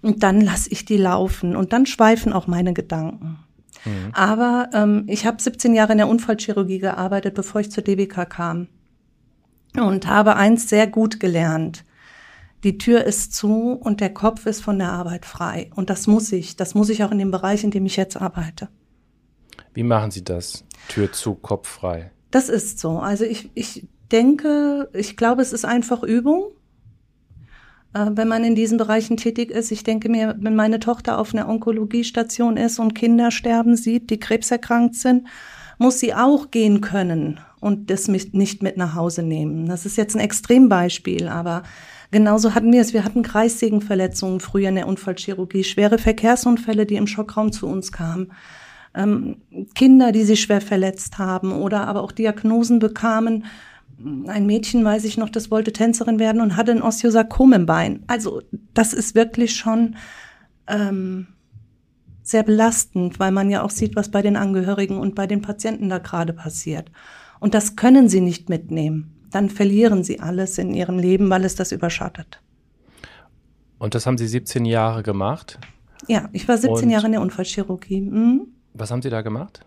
Und 0.00 0.23
dann 0.23 0.41
lasse 0.41 0.70
ich 0.70 0.87
die 0.87 0.97
laufen 0.97 1.55
und 1.55 1.75
dann 1.75 1.85
schweifen 1.85 2.32
auch 2.32 2.47
meine 2.47 2.73
Gedanken. 2.73 3.38
Aber 4.12 4.70
ähm, 4.73 5.05
ich 5.08 5.26
habe 5.26 5.43
17 5.43 5.75
Jahre 5.75 5.93
in 5.93 5.99
der 5.99 6.08
Unfallchirurgie 6.08 6.79
gearbeitet, 6.79 7.34
bevor 7.34 7.61
ich 7.61 7.70
zur 7.70 7.82
DBK 7.82 8.29
kam. 8.29 8.69
Und 9.76 10.06
habe 10.06 10.37
eins 10.37 10.69
sehr 10.69 10.87
gut 10.87 11.19
gelernt. 11.19 11.84
Die 12.62 12.79
Tür 12.79 13.05
ist 13.05 13.34
zu 13.34 13.73
und 13.73 14.00
der 14.00 14.14
Kopf 14.14 14.46
ist 14.46 14.62
von 14.62 14.79
der 14.79 14.93
Arbeit 14.93 15.26
frei. 15.26 15.70
Und 15.75 15.90
das 15.90 16.06
muss 16.06 16.31
ich. 16.31 16.56
Das 16.56 16.75
muss 16.75 16.90
ich 16.90 17.02
auch 17.02 17.11
in 17.11 17.19
dem 17.19 17.31
Bereich, 17.31 17.64
in 17.64 17.70
dem 17.70 17.87
ich 17.87 17.96
jetzt 17.96 18.17
arbeite. 18.17 18.69
Wie 19.75 19.82
machen 19.82 20.11
Sie 20.11 20.23
das? 20.23 20.64
Tür 20.88 21.11
zu, 21.11 21.34
Kopf 21.34 21.69
frei. 21.69 22.12
Das 22.31 22.49
ist 22.49 22.79
so. 22.79 22.99
Also 22.99 23.25
ich, 23.25 23.50
ich 23.55 23.87
denke, 24.12 24.88
ich 24.93 25.17
glaube, 25.17 25.43
es 25.43 25.52
ist 25.52 25.64
einfach 25.64 26.02
Übung, 26.02 26.52
äh, 27.94 28.06
wenn 28.15 28.29
man 28.29 28.44
in 28.44 28.55
diesen 28.55 28.79
Bereichen 28.79 29.17
tätig 29.17 29.50
ist. 29.50 29.71
Ich 29.71 29.85
denke 29.85 30.09
mir, 30.09 30.37
wenn 30.39 30.55
meine 30.55 30.81
Tochter 30.81 31.19
auf 31.19 31.35
einer 31.35 31.49
Onkologiestation 31.49 32.56
ist 32.56 32.79
und 32.79 32.94
Kinder 32.94 33.31
sterben 33.31 33.77
sieht, 33.77 34.11
die 34.11 34.19
krebserkrankt 34.19 34.94
sind, 34.94 35.27
muss 35.79 36.00
sie 36.00 36.15
auch 36.15 36.50
gehen 36.50 36.81
können 36.81 37.41
und 37.61 37.91
das 37.91 38.09
nicht 38.09 38.62
mit 38.62 38.77
nach 38.77 38.94
Hause 38.94 39.23
nehmen. 39.23 39.67
Das 39.67 39.87
ist 39.87 39.97
jetzt 39.97 40.15
ein 40.15 40.21
Extrembeispiel, 40.21 41.29
aber 41.29 41.62
genauso 42.11 42.55
hatten 42.55 42.73
wir 42.73 42.81
es. 42.81 42.93
Wir 42.93 43.05
hatten 43.05 43.23
Kreissägenverletzungen 43.23 44.41
früher 44.41 44.69
in 44.69 44.77
der 44.77 44.87
Unfallchirurgie, 44.87 45.65
schwere 45.65 45.99
Verkehrsunfälle, 45.99 46.87
die 46.87 46.97
im 46.97 47.06
Schockraum 47.06 47.53
zu 47.53 47.67
uns 47.67 47.91
kamen 47.91 48.33
ähm, 48.94 49.37
Kinder, 49.75 50.12
die 50.12 50.25
sich 50.25 50.41
schwer 50.41 50.61
verletzt 50.61 51.19
haben 51.19 51.53
oder 51.53 51.87
aber 51.87 52.03
auch 52.03 52.12
Diagnosen 52.12 52.79
bekamen. 52.79 53.44
Ein 54.27 54.47
Mädchen, 54.47 54.85
weiß 54.85 55.05
ich 55.05 55.17
noch, 55.17 55.29
das 55.31 55.51
wollte 55.51 55.73
Tänzerin 55.73 56.19
werden 56.19 56.41
und 56.41 56.57
hatte 56.57 56.73
ein 56.73 56.83
Osteosarkom 56.83 57.53
im 57.53 57.67
Bein. 57.67 58.03
Also 58.07 58.43
das 58.75 58.93
ist 58.93 59.15
wirklich 59.15 59.55
schon 59.57 59.97
ähm, 60.67 61.29
sehr 62.23 62.43
belastend, 62.43 63.21
weil 63.21 63.33
man 63.33 63.51
ja 63.51 63.63
auch 63.63 63.71
sieht, 63.71 63.97
was 63.97 64.11
bei 64.11 64.23
den 64.23 64.37
Angehörigen 64.37 64.99
und 64.99 65.15
bei 65.15 65.27
den 65.27 65.43
Patienten 65.43 65.89
da 65.89 65.99
gerade 65.99 66.33
passiert. 66.33 66.91
Und 67.41 67.55
das 67.55 67.77
können 67.77 68.09
sie 68.09 68.21
nicht 68.21 68.49
mitnehmen. 68.49 69.15
Dann 69.31 69.49
verlieren 69.51 70.05
sie 70.05 70.21
alles 70.21 70.59
in 70.59 70.75
ihrem 70.75 70.99
Leben, 70.99 71.31
weil 71.31 71.45
es 71.45 71.55
das 71.55 71.73
überschattet. 71.73 72.41
Und 73.79 73.95
das 73.95 74.07
haben 74.07 74.17
Sie 74.19 74.29
17 74.29 74.65
Jahre 74.65 75.03
gemacht. 75.03 75.59
Ja, 76.07 76.29
ich 76.33 76.47
war 76.47 76.57
17 76.57 76.85
Und- 76.85 76.91
Jahre 76.91 77.07
in 77.07 77.13
der 77.13 77.21
Unfallchirurgie. 77.21 78.01
Mhm. 78.01 78.47
Was 78.75 78.91
haben 78.91 79.03
Sie 79.03 79.11
da 79.11 79.23
gemacht? 79.23 79.65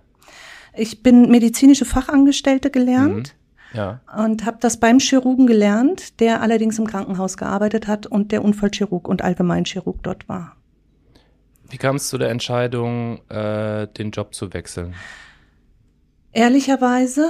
Ich 0.73 1.03
bin 1.03 1.29
medizinische 1.29 1.85
Fachangestellte 1.85 2.69
gelernt. 2.69 3.35
Ja. 3.75 3.99
und 4.17 4.45
habe 4.45 4.57
das 4.59 4.77
beim 4.77 4.99
Chirurgen 4.99 5.47
gelernt, 5.47 6.19
der 6.19 6.41
allerdings 6.41 6.79
im 6.79 6.87
Krankenhaus 6.87 7.37
gearbeitet 7.37 7.87
hat 7.87 8.07
und 8.07 8.31
der 8.31 8.43
Unfallchirurg 8.43 9.07
und 9.07 9.21
Allgemeinchirurg 9.21 10.01
dort 10.01 10.29
war. 10.29 10.55
Wie 11.69 11.77
kam 11.77 11.95
es 11.95 12.07
zu 12.07 12.17
der 12.17 12.29
Entscheidung, 12.29 13.19
äh, 13.29 13.87
den 13.87 14.11
Job 14.11 14.33
zu 14.33 14.53
wechseln? 14.53 14.93
Ehrlicherweise, 16.31 17.29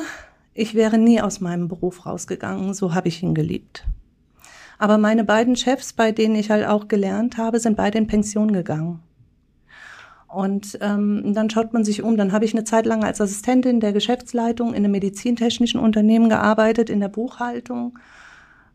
ich 0.53 0.75
wäre 0.75 0.97
nie 0.97 1.21
aus 1.21 1.39
meinem 1.39 1.68
Beruf 1.68 2.06
rausgegangen, 2.06 2.74
so 2.74 2.94
habe 2.94 3.07
ich 3.07 3.24
ihn 3.24 3.33
geliebt. 3.33 3.86
Aber 4.77 4.97
meine 4.97 5.23
beiden 5.23 5.56
Chefs, 5.56 5.94
bei 5.94 6.11
denen 6.11 6.35
ich 6.35 6.49
halt 6.49 6.66
auch 6.66 6.87
gelernt 6.87 7.37
habe, 7.37 7.59
sind 7.59 7.78
beide 7.78 7.97
in 7.97 8.07
Pension 8.07 8.52
gegangen. 8.52 9.02
Und 10.27 10.77
ähm, 10.81 11.33
dann 11.33 11.49
schaut 11.49 11.73
man 11.73 11.85
sich 11.85 12.01
um. 12.03 12.17
Dann 12.17 12.31
habe 12.31 12.45
ich 12.45 12.53
eine 12.53 12.63
Zeit 12.63 12.85
lang 12.85 13.03
als 13.03 13.21
Assistentin 13.21 13.79
der 13.79 13.94
Geschäftsleitung 13.94 14.69
in 14.69 14.83
einem 14.83 14.91
medizintechnischen 14.91 15.79
Unternehmen 15.79 16.29
gearbeitet, 16.29 16.89
in 16.89 16.99
der 16.99 17.09
Buchhaltung. 17.09 17.97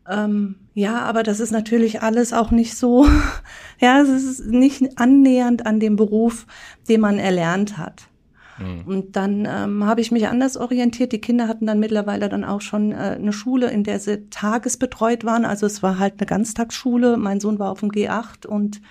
Ähm, 0.09 0.55
ja, 0.73 0.99
aber 1.01 1.23
das 1.23 1.39
ist 1.39 1.51
natürlich 1.51 2.01
alles 2.01 2.33
auch 2.33 2.51
nicht 2.51 2.75
so, 2.75 3.05
ja, 3.79 4.01
es 4.01 4.09
ist 4.09 4.47
nicht 4.47 4.97
annähernd 4.99 5.65
an 5.65 5.79
dem 5.79 5.95
Beruf, 5.95 6.47
den 6.89 7.01
man 7.01 7.19
erlernt 7.19 7.77
hat. 7.77 8.07
Und 8.85 9.15
dann 9.15 9.47
ähm, 9.49 9.85
habe 9.85 10.01
ich 10.01 10.11
mich 10.11 10.27
anders 10.27 10.55
orientiert. 10.57 11.11
Die 11.11 11.21
Kinder 11.21 11.47
hatten 11.47 11.65
dann 11.65 11.79
mittlerweile 11.79 12.29
dann 12.29 12.43
auch 12.43 12.61
schon 12.61 12.91
äh, 12.91 13.17
eine 13.19 13.33
Schule, 13.33 13.71
in 13.71 13.83
der 13.83 13.99
sie 13.99 14.29
tagesbetreut 14.29 15.25
waren. 15.25 15.45
Also 15.45 15.65
es 15.65 15.81
war 15.81 15.97
halt 15.97 16.15
eine 16.19 16.27
Ganztagsschule. 16.27 17.17
Mein 17.17 17.39
Sohn 17.39 17.59
war 17.59 17.71
auf 17.71 17.79
dem 17.79 17.89
G8 17.89 18.45
und 18.45 18.81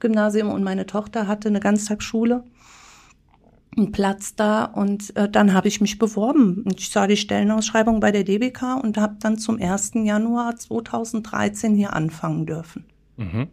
Gymnasium 0.00 0.50
und 0.50 0.62
meine 0.62 0.86
Tochter 0.86 1.26
hatte 1.26 1.48
eine 1.48 1.60
Ganztagsschule. 1.60 2.44
Einen 3.76 3.92
Platz 3.92 4.34
da 4.34 4.64
und 4.64 5.14
äh, 5.16 5.28
dann 5.28 5.52
habe 5.52 5.68
ich 5.68 5.80
mich 5.80 5.98
beworben. 5.98 6.62
Und 6.64 6.80
Ich 6.80 6.90
sah 6.90 7.06
die 7.06 7.16
Stellenausschreibung 7.16 8.00
bei 8.00 8.10
der 8.10 8.24
DBK 8.24 8.80
und 8.82 8.96
habe 8.96 9.16
dann 9.20 9.38
zum 9.38 9.60
1. 9.60 9.92
Januar 10.04 10.56
2013 10.56 11.74
hier 11.74 11.92
anfangen 11.92 12.46
dürfen. 12.46 12.84
Mhm. 13.16 13.48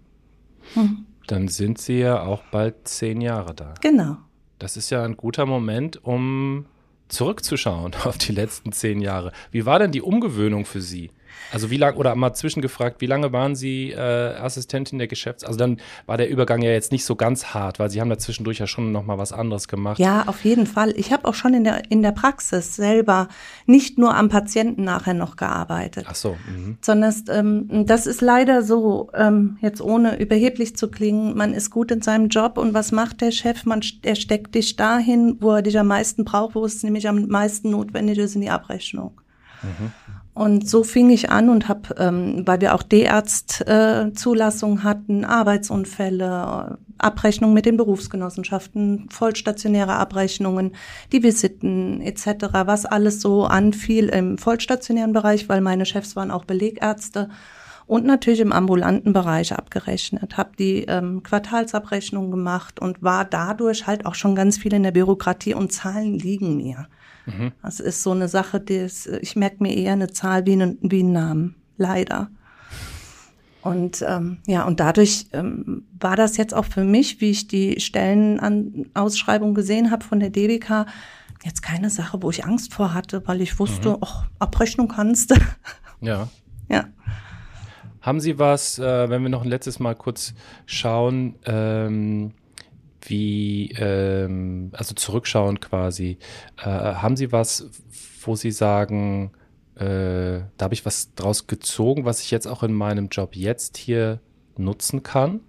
Hm. 0.76 1.06
Dann 1.28 1.48
sind 1.48 1.78
Sie 1.78 2.00
ja 2.00 2.22
auch 2.22 2.44
bald 2.52 2.88
zehn 2.88 3.22
Jahre 3.22 3.54
da. 3.54 3.74
Genau. 3.82 4.18
Das 4.60 4.78
ist 4.78 4.90
ja 4.90 5.04
ein 5.04 5.18
guter 5.18 5.46
Moment, 5.46 6.04
um 6.06 6.66
zurückzuschauen 7.10 7.94
auf 8.04 8.18
die 8.18 8.32
letzten 8.32 8.72
zehn 8.72 9.02
Jahre. 9.02 9.32
Wie 9.52 9.66
war 9.66 9.80
denn 9.80 9.92
die 9.92 10.02
Umgewöhnung 10.02 10.66
für 10.66 10.82
Sie? 10.82 11.12
Also 11.52 11.70
wie 11.70 11.78
lange, 11.78 11.98
oder 11.98 12.16
mal 12.16 12.34
zwischengefragt, 12.34 13.02
wie 13.02 13.06
lange 13.06 13.32
waren 13.32 13.56
Sie 13.56 13.92
äh, 13.92 13.98
Assistentin 13.98 14.98
der 14.98 15.08
Geschäfts-, 15.08 15.44
also 15.44 15.58
dann 15.58 15.80
war 16.06 16.18
der 16.18 16.30
Übergang 16.30 16.62
ja 16.62 16.72
jetzt 16.72 16.92
nicht 16.92 17.06
so 17.06 17.16
ganz 17.16 17.54
hart, 17.54 17.80
weil 17.80 17.90
Sie 17.90 18.02
haben 18.02 18.10
da 18.10 18.18
zwischendurch 18.18 18.60
ja 18.60 18.68
schon 18.68 18.92
nochmal 18.92 19.18
was 19.18 19.32
anderes 19.34 19.68
gemacht. 19.68 20.00
Ja, 20.00 20.24
auf 20.28 20.44
jeden 20.44 20.66
Fall. 20.66 20.94
Ich 20.98 21.12
habe 21.12 21.28
auch 21.28 21.34
schon 21.34 21.54
in 21.54 21.64
der, 21.64 21.92
in 21.92 22.02
der 22.02 22.12
Praxis 22.12 22.76
selber 22.76 23.28
nicht 23.66 23.98
nur 23.98 24.16
am 24.16 24.30
Patienten 24.30 24.84
nachher 24.84 25.14
noch 25.14 25.36
gearbeitet. 25.36 26.06
Ach 26.08 26.16
so, 26.16 26.38
mhm. 26.48 26.78
sondern 26.82 27.14
ähm, 27.30 27.86
das 27.86 28.08
ist 28.08 28.22
leider 28.22 28.64
so, 28.64 29.12
ähm, 29.14 29.58
jetzt 29.62 29.82
ohne 29.82 30.20
überheblich 30.20 30.76
zu 30.76 30.90
klingen, 30.90 31.36
man 31.38 31.54
ist 31.54 31.70
gut 31.70 31.92
in 31.92 32.02
seinem 32.02 32.30
Job 32.30 32.58
und 32.58 32.74
was 32.74 32.92
macht 32.92 33.22
der 33.22 33.32
Chef? 33.32 33.66
Man, 33.66 33.82
er 34.02 34.16
steckt 34.16 34.56
dich 34.56 34.76
dahin, 34.76 35.38
wo 35.40 35.52
er 35.52 35.62
dich 35.62 35.78
am 35.78 35.88
meisten 35.88 36.26
braucht, 36.26 36.56
wo 36.56 36.66
es 36.66 36.82
nämlich 36.84 37.08
am 37.08 37.28
meisten 37.28 37.70
notwendig 37.70 38.18
ist 38.18 38.36
in 38.36 38.42
die 38.42 38.50
Abrechnung. 38.50 39.20
Und 40.34 40.68
so 40.68 40.84
fing 40.84 41.12
ich 41.12 41.30
an 41.30 41.50
und 41.50 41.68
habe, 41.68 41.96
ähm, 42.00 42.42
weil 42.48 42.60
wir 42.60 42.74
auch 42.74 42.82
D-Arzt-Zulassung 42.82 44.80
äh, 44.80 44.82
hatten, 44.82 45.26
Arbeitsunfälle, 45.26 46.80
Abrechnungen 46.98 47.54
mit 47.54 47.68
den 47.68 47.78
Berufsgenossenschaften, 47.78 49.10
vollstationäre 49.12 49.94
Abrechnungen, 49.94 50.74
die 51.12 51.22
Visiten 51.22 52.02
etc., 52.02 52.48
was 52.66 52.86
alles 52.86 53.22
so 53.22 53.46
anfiel 53.46 54.10
im 54.10 54.40
vollstationären 54.40 55.14
Bereich, 55.14 55.50
weil 55.50 55.62
meine 55.62 55.86
Chefs 55.86 56.16
waren 56.16 56.32
auch 56.32 56.46
Belegärzte 56.46 57.30
und 57.86 58.06
natürlich 58.06 58.40
im 58.40 58.54
ambulanten 58.54 59.14
Bereich 59.14 59.54
abgerechnet, 59.54 60.38
habe 60.38 60.52
die 60.58 60.86
ähm, 60.86 61.22
Quartalsabrechnung 61.22 62.32
gemacht 62.32 62.80
und 62.80 63.04
war 63.04 63.26
dadurch 63.26 63.86
halt 63.86 64.06
auch 64.06 64.16
schon 64.16 64.36
ganz 64.36 64.58
viel 64.58 64.74
in 64.74 64.84
der 64.84 64.92
Bürokratie 64.92 65.54
und 65.54 65.72
Zahlen 65.72 66.18
liegen 66.18 66.58
mir. 66.58 66.88
Mhm. 67.26 67.52
Das 67.62 67.80
ist 67.80 68.04
so 68.04 68.12
eine 68.12 68.28
Sache, 68.28 68.60
die 68.60 68.76
ist, 68.76 69.08
ich 69.08 69.36
merke 69.36 69.64
mir 69.64 69.76
eher 69.76 69.94
eine 69.94 70.12
Zahl 70.12 70.46
wie, 70.46 70.54
einen, 70.54 70.78
wie 70.82 71.00
einen 71.00 71.14
Namen, 71.14 71.56
leider. 71.78 72.30
Und 73.62 74.04
ähm, 74.06 74.40
ja, 74.46 74.66
und 74.66 74.82
dadurch 74.82 75.28
ähm, 75.32 75.86
war 75.98 76.18
das 76.18 76.36
jetzt 76.36 76.54
auch 76.54 76.66
für 76.66 76.84
mich, 76.84 77.22
wie 77.22 77.32
ich 77.32 77.48
die 77.48 77.80
Stellenausschreibung 77.80 79.54
gesehen 79.54 79.90
habe 79.90 80.04
von 80.04 80.20
der 80.20 80.32
DBK, 80.32 80.86
jetzt 81.46 81.62
keine 81.62 81.90
Sache, 81.90 82.22
wo 82.22 82.30
ich 82.30 82.44
Angst 82.46 82.74
vor 82.74 82.94
hatte, 82.94 83.26
weil 83.26 83.42
ich 83.42 83.58
wusste, 83.60 83.92
mhm. 83.92 83.98
ach, 84.02 84.26
Abrechnung 84.40 84.90
kannst 84.90 85.32
du. 85.32 85.36
Ja. 86.02 86.28
Ja. 86.68 86.90
Haben 88.02 88.20
Sie 88.20 88.38
was, 88.38 88.78
äh, 88.78 89.10
wenn 89.10 89.22
wir 89.22 89.30
noch 89.30 89.44
ein 89.44 89.48
letztes 89.48 89.80
Mal 89.80 89.96
kurz 89.96 90.34
schauen, 90.66 91.36
ähm, 91.46 92.34
wie, 93.10 93.72
ähm, 93.78 94.72
also 94.74 94.94
zurückschauen 94.94 95.60
quasi, 95.60 96.18
äh, 96.58 96.66
haben 96.66 97.16
Sie 97.16 97.32
was, 97.32 97.70
wo 98.24 98.36
Sie 98.36 98.52
sagen, 98.52 99.32
äh, 99.76 100.42
da 100.58 100.66
habe 100.66 100.74
ich 100.74 100.86
was 100.86 101.14
draus 101.16 101.48
gezogen, 101.48 102.06
was 102.06 102.22
ich 102.22 102.32
jetzt 102.32 102.48
auch 102.48 102.64
in 102.64 102.74
meinem 102.74 103.08
Job 103.10 103.36
jetzt 103.36 103.78
hier 103.78 104.20
nutzen 104.58 105.04
kann? 105.04 105.42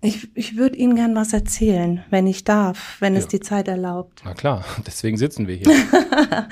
Ich, 0.00 0.36
ich 0.36 0.56
würde 0.56 0.76
Ihnen 0.76 0.96
gern 0.96 1.14
was 1.14 1.32
erzählen, 1.32 2.04
wenn 2.10 2.26
ich 2.26 2.42
darf, 2.44 2.96
wenn 3.00 3.14
ja. 3.14 3.20
es 3.20 3.28
die 3.28 3.40
Zeit 3.40 3.68
erlaubt. 3.68 4.22
Na 4.24 4.34
klar, 4.34 4.64
deswegen 4.86 5.16
sitzen 5.16 5.46
wir 5.46 5.54
hier. 5.54 5.72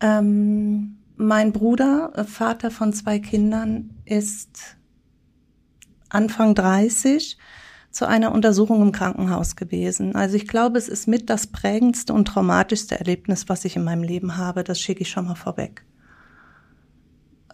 ähm, 0.00 0.98
mein 1.16 1.52
Bruder, 1.52 2.12
Vater 2.28 2.70
von 2.70 2.92
zwei 2.92 3.18
Kindern, 3.18 3.90
ist 4.04 4.76
Anfang 6.10 6.54
30 6.54 7.38
zu 7.90 8.06
einer 8.06 8.32
Untersuchung 8.32 8.82
im 8.82 8.92
Krankenhaus 8.92 9.56
gewesen. 9.56 10.14
Also 10.14 10.36
ich 10.36 10.46
glaube, 10.46 10.78
es 10.78 10.88
ist 10.88 11.08
mit 11.08 11.28
das 11.28 11.48
prägendste 11.48 12.12
und 12.12 12.26
traumatischste 12.26 12.98
Erlebnis, 12.98 13.48
was 13.48 13.64
ich 13.64 13.76
in 13.76 13.84
meinem 13.84 14.02
Leben 14.02 14.36
habe. 14.36 14.62
Das 14.62 14.78
schicke 14.78 15.02
ich 15.02 15.10
schon 15.10 15.26
mal 15.26 15.34
vorweg. 15.34 15.84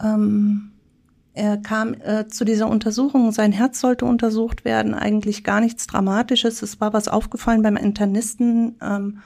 Ähm, 0.01 0.73
er 1.33 1.59
kam 1.59 1.95
äh, 1.95 2.29
zu 2.29 2.45
dieser 2.45 2.69
Untersuchung, 2.69 3.31
sein 3.31 3.53
Herz 3.53 3.81
sollte 3.81 4.07
untersucht 4.07 4.65
werden, 4.65 4.95
eigentlich 4.95 5.45
gar 5.45 5.61
nichts 5.61 5.87
Dramatisches. 5.87 6.63
Es 6.63 6.81
war 6.81 6.93
was 6.93 7.09
aufgefallen 7.09 7.63
beim 7.63 7.77
Internisten 7.77 8.77
ähm, 8.83 9.19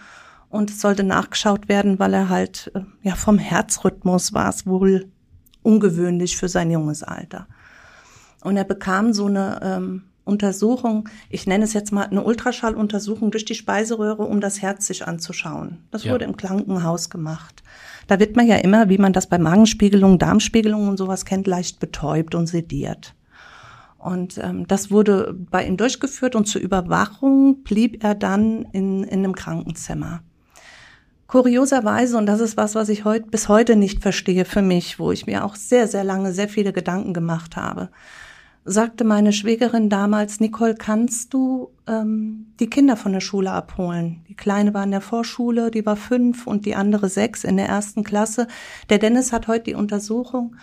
und 0.49 0.71
es 0.71 0.81
sollte 0.81 1.05
nachgeschaut 1.05 1.69
werden, 1.69 1.99
weil 1.99 2.15
er 2.15 2.29
halt, 2.29 2.73
äh, 2.75 2.81
ja, 3.03 3.15
vom 3.15 3.39
Herzrhythmus 3.39 4.33
war 4.33 4.49
es 4.49 4.67
wohl 4.67 5.09
ungewöhnlich 5.63 6.37
für 6.37 6.49
sein 6.49 6.71
junges 6.71 7.03
Alter. 7.03 7.47
Und 8.43 8.57
er 8.57 8.65
bekam 8.65 9.13
so 9.13 9.27
eine 9.27 9.61
ähm, 9.63 10.03
Untersuchung, 10.25 11.09
ich 11.29 11.47
nenne 11.47 11.65
es 11.65 11.73
jetzt 11.73 11.93
mal 11.93 12.05
eine 12.05 12.23
Ultraschalluntersuchung 12.23 13.31
durch 13.31 13.45
die 13.45 13.55
Speiseröhre, 13.55 14.23
um 14.23 14.41
das 14.41 14.63
Herz 14.63 14.87
sich 14.87 15.07
anzuschauen. 15.07 15.79
Das 15.91 16.05
ja. 16.05 16.13
wurde 16.13 16.25
im 16.25 16.37
Krankenhaus 16.37 17.11
gemacht. 17.11 17.63
Da 18.07 18.19
wird 18.19 18.37
man 18.37 18.47
ja 18.47 18.57
immer, 18.57 18.89
wie 18.89 18.99
man 18.99 19.13
das 19.13 19.29
bei 19.29 19.39
Magenspiegelungen, 19.39 20.19
Darmspiegelungen 20.19 20.89
und 20.89 20.97
sowas 20.97 21.25
kennt, 21.25 21.47
leicht 21.47 21.81
betäubt 21.81 22.35
und 22.35 22.47
sediert. 22.47 23.15
Und 23.99 24.39
ähm, 24.39 24.67
das 24.67 24.91
wurde 24.91 25.35
bei 25.51 25.67
ihm 25.67 25.77
durchgeführt 25.77 26.35
und 26.35 26.47
zur 26.47 26.63
Überwachung 26.63 27.63
blieb 27.65 28.03
er 28.03 28.15
dann 28.15 28.67
in, 28.73 29.05
in 29.05 29.19
einem 29.21 29.35
Krankenzimmer. 29.35 30.23
Kurioserweise, 31.27 32.17
und 32.17 32.27
das 32.27 32.41
ist 32.41 32.57
was, 32.57 32.75
was 32.75 32.89
ich 32.89 33.05
heute 33.05 33.29
bis 33.29 33.49
heute 33.49 33.77
nicht 33.77 34.03
verstehe 34.03 34.45
für 34.45 34.63
mich, 34.63 34.99
wo 34.99 35.13
ich 35.13 35.27
mir 35.27 35.45
auch 35.45 35.55
sehr, 35.55 35.87
sehr 35.87 36.03
lange 36.03 36.33
sehr 36.33 36.49
viele 36.49 36.73
Gedanken 36.73 37.15
gemacht 37.15 37.57
habe 37.57 37.91
sagte 38.71 39.05
meine 39.05 39.33
Schwägerin 39.33 39.89
damals, 39.89 40.41
Nicole, 40.41 40.75
kannst 40.75 41.35
du 41.35 41.71
ähm, 41.87 42.53
die 42.61 42.71
Kinder 42.71 42.97
von 42.97 43.13
der 43.13 43.21
Schule 43.21 43.51
abholen? 43.51 44.25
Die 44.29 44.37
Kleine 44.37 44.73
war 44.75 44.85
in 44.85 44.91
der 44.91 45.01
Vorschule, 45.01 45.71
die 45.71 45.85
war 45.85 45.97
fünf 45.97 46.47
und 46.47 46.67
die 46.67 46.77
andere 46.77 47.09
sechs 47.09 47.45
in 47.45 47.57
der 47.57 47.69
ersten 47.69 48.05
Klasse. 48.05 48.47
Der 48.89 48.99
Dennis 48.99 49.33
hat 49.33 49.49
heute 49.49 49.65
die 49.65 49.75
Untersuchung 49.75 50.57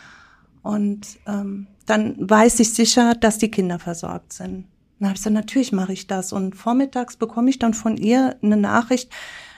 und 0.63 1.19
ähm, 1.27 1.67
dann 1.85 2.15
weiß 2.17 2.59
ich 2.59 2.73
sicher, 2.73 3.13
dass 3.13 3.37
die 3.37 3.51
Kinder 3.51 3.79
versorgt 3.79 4.33
sind. 4.33 4.65
Dann 4.99 5.09
habe 5.09 5.15
ich 5.15 5.23
gesagt, 5.23 5.35
natürlich 5.35 5.71
mache 5.71 5.93
ich 5.93 6.07
das. 6.07 6.33
Und 6.33 6.55
vormittags 6.55 7.17
bekomme 7.17 7.49
ich 7.49 7.59
dann 7.59 7.73
von 7.73 7.97
ihr 7.97 8.35
eine 8.41 8.57
Nachricht, 8.57 9.11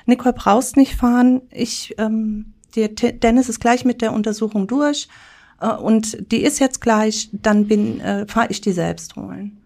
Nicole, 0.05 0.33
brauchst 0.33 0.75
nicht 0.75 0.95
fahren. 0.95 1.41
Ich, 1.51 1.95
ähm, 1.97 2.53
der 2.75 2.89
Dennis 2.89 3.49
ist 3.49 3.59
gleich 3.59 3.85
mit 3.85 4.01
der 4.01 4.13
Untersuchung 4.13 4.67
durch 4.67 5.07
und 5.59 6.31
die 6.31 6.43
ist 6.43 6.59
jetzt 6.59 6.81
gleich, 6.81 7.29
dann 7.33 7.67
bin, 7.67 7.99
äh, 7.99 8.25
fahre 8.27 8.47
ich 8.49 8.61
die 8.61 8.71
selbst 8.71 9.15
holen. 9.15 9.57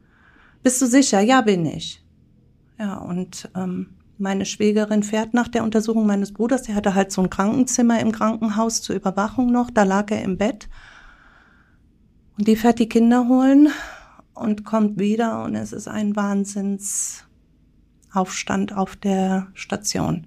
Bist 0.64 0.82
du 0.82 0.88
sicher? 0.88 1.22
Ja, 1.22 1.42
bin 1.42 1.66
ich. 1.66 2.04
Ja, 2.80 2.98
und 2.98 3.50
ähm, 3.56 3.90
meine 4.18 4.46
Schwägerin 4.46 5.04
fährt 5.04 5.34
nach 5.34 5.48
der 5.48 5.64
Untersuchung 5.64 6.06
meines 6.06 6.34
Bruders, 6.34 6.64
der 6.64 6.76
hatte 6.76 6.96
halt 6.96 7.12
so 7.12 7.22
ein 7.22 7.30
Krankenzimmer 7.30 8.00
im 8.00 8.12
Krankenhaus 8.12 8.82
zur 8.82 8.96
Überwachung 8.96 9.52
noch, 9.52 9.70
da 9.70 9.84
lag 9.84 10.10
er 10.12 10.24
im 10.24 10.38
Bett. 10.38 10.70
Und 12.38 12.48
die 12.48 12.56
fährt 12.56 12.80
die 12.80 12.90
Kinder 12.90 13.28
holen 13.28 13.70
und 14.34 14.66
kommt 14.66 15.00
wieder 15.00 15.44
und 15.44 15.56
es 15.56 15.74
ist 15.74 15.88
ein 15.88 16.16
Wahnsinnsaufstand 16.16 18.76
auf 18.76 18.96
der 18.96 19.48
Station 19.54 20.26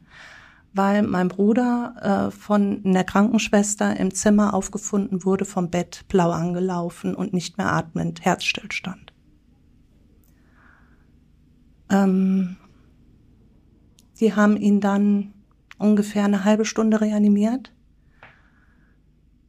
weil 0.77 1.03
mein 1.03 1.29
Bruder 1.29 2.29
äh, 2.29 2.31
von 2.31 2.83
einer 2.85 3.05
Krankenschwester 3.05 3.97
im 3.97 4.13
Zimmer 4.13 4.55
aufgefunden 4.55 5.25
wurde, 5.25 5.45
vom 5.45 5.71
Bett 5.71 6.05
blau 6.09 6.31
angelaufen 6.31 7.15
und 7.15 7.33
nicht 7.33 7.59
mehr 7.59 7.73
atmend, 7.73 8.25
Herzstillstand. 8.25 9.13
Ähm, 11.91 12.57
die 14.21 14.35
haben 14.35 14.57
ihn 14.57 14.81
dann 14.81 15.33
ungefähr 15.79 16.25
eine 16.25 16.45
halbe 16.45 16.65
Stunde 16.65 17.01
reanimiert. 17.01 17.73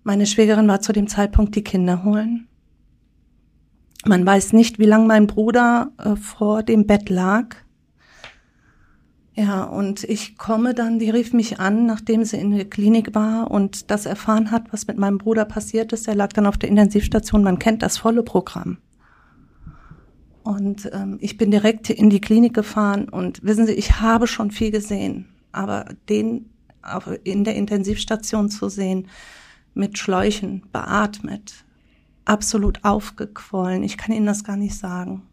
Meine 0.03 0.25
Schwägerin 0.25 0.67
war 0.67 0.81
zu 0.81 0.93
dem 0.93 1.07
Zeitpunkt 1.07 1.55
die 1.55 1.63
Kinder 1.63 2.03
holen. 2.03 2.47
Man 4.05 4.25
weiß 4.25 4.53
nicht, 4.53 4.79
wie 4.79 4.85
lange 4.85 5.07
mein 5.07 5.27
Bruder 5.27 5.91
äh, 5.97 6.15
vor 6.15 6.63
dem 6.63 6.87
Bett 6.87 7.09
lag. 7.09 7.55
Ja, 9.39 9.65
und 9.65 10.03
ich 10.03 10.35
komme 10.35 10.73
dann, 10.73 10.97
die 10.97 11.11
rief 11.11 11.31
mich 11.31 11.59
an, 11.59 11.85
nachdem 11.85 12.23
sie 12.23 12.37
in 12.37 12.55
der 12.55 12.65
Klinik 12.65 13.13
war 13.13 13.51
und 13.51 13.91
das 13.91 14.07
erfahren 14.07 14.49
hat, 14.49 14.73
was 14.73 14.87
mit 14.87 14.97
meinem 14.97 15.19
Bruder 15.19 15.45
passiert 15.45 15.93
ist. 15.93 16.07
Er 16.07 16.15
lag 16.15 16.33
dann 16.33 16.47
auf 16.47 16.57
der 16.57 16.69
Intensivstation, 16.69 17.43
man 17.43 17.59
kennt 17.59 17.83
das 17.83 17.99
volle 17.99 18.23
Programm. 18.23 18.79
Und 20.41 20.89
ähm, 20.91 21.19
ich 21.21 21.37
bin 21.37 21.51
direkt 21.51 21.91
in 21.91 22.09
die 22.09 22.19
Klinik 22.19 22.55
gefahren 22.55 23.09
und 23.09 23.43
wissen 23.43 23.67
Sie, 23.67 23.73
ich 23.73 24.01
habe 24.01 24.25
schon 24.25 24.49
viel 24.49 24.71
gesehen, 24.71 25.27
aber 25.51 25.85
den 26.09 26.49
in 27.23 27.43
der 27.43 27.55
Intensivstation 27.55 28.49
zu 28.49 28.69
sehen, 28.69 29.07
mit 29.75 29.99
Schläuchen, 29.99 30.63
beatmet, 30.71 31.65
absolut 32.25 32.83
aufgequollen, 32.83 33.83
ich 33.83 33.97
kann 33.97 34.15
Ihnen 34.15 34.25
das 34.25 34.43
gar 34.43 34.57
nicht 34.57 34.75
sagen. 34.75 35.23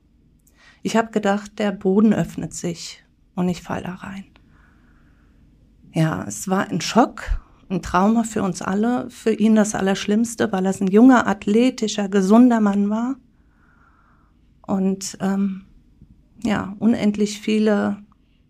Ich 0.83 0.97
habe 0.97 1.11
gedacht, 1.11 1.59
der 1.59 1.73
Boden 1.73 2.13
öffnet 2.13 2.53
sich 2.53 3.04
und 3.35 3.49
ich 3.49 3.63
fall 3.63 3.83
da 3.83 3.95
rein. 3.95 4.25
Ja, 5.93 6.25
es 6.27 6.49
war 6.49 6.69
ein 6.69 6.81
Schock, 6.81 7.41
ein 7.69 7.83
Trauma 7.83 8.25
für 8.25 8.43
uns 8.43 8.63
alle, 8.63 9.09
für 9.11 9.33
ihn 9.33 9.55
das 9.55 9.75
Allerschlimmste, 9.75 10.51
weil 10.53 10.67
er 10.67 10.75
ein 10.81 10.89
junger, 10.89 11.27
athletischer, 11.27 12.09
gesunder 12.09 12.61
Mann 12.61 12.91
war 12.91 13.17
und 14.67 15.17
ähm, 15.21 15.65
ja, 16.43 16.75
unendlich 16.79 17.41
viele 17.41 17.99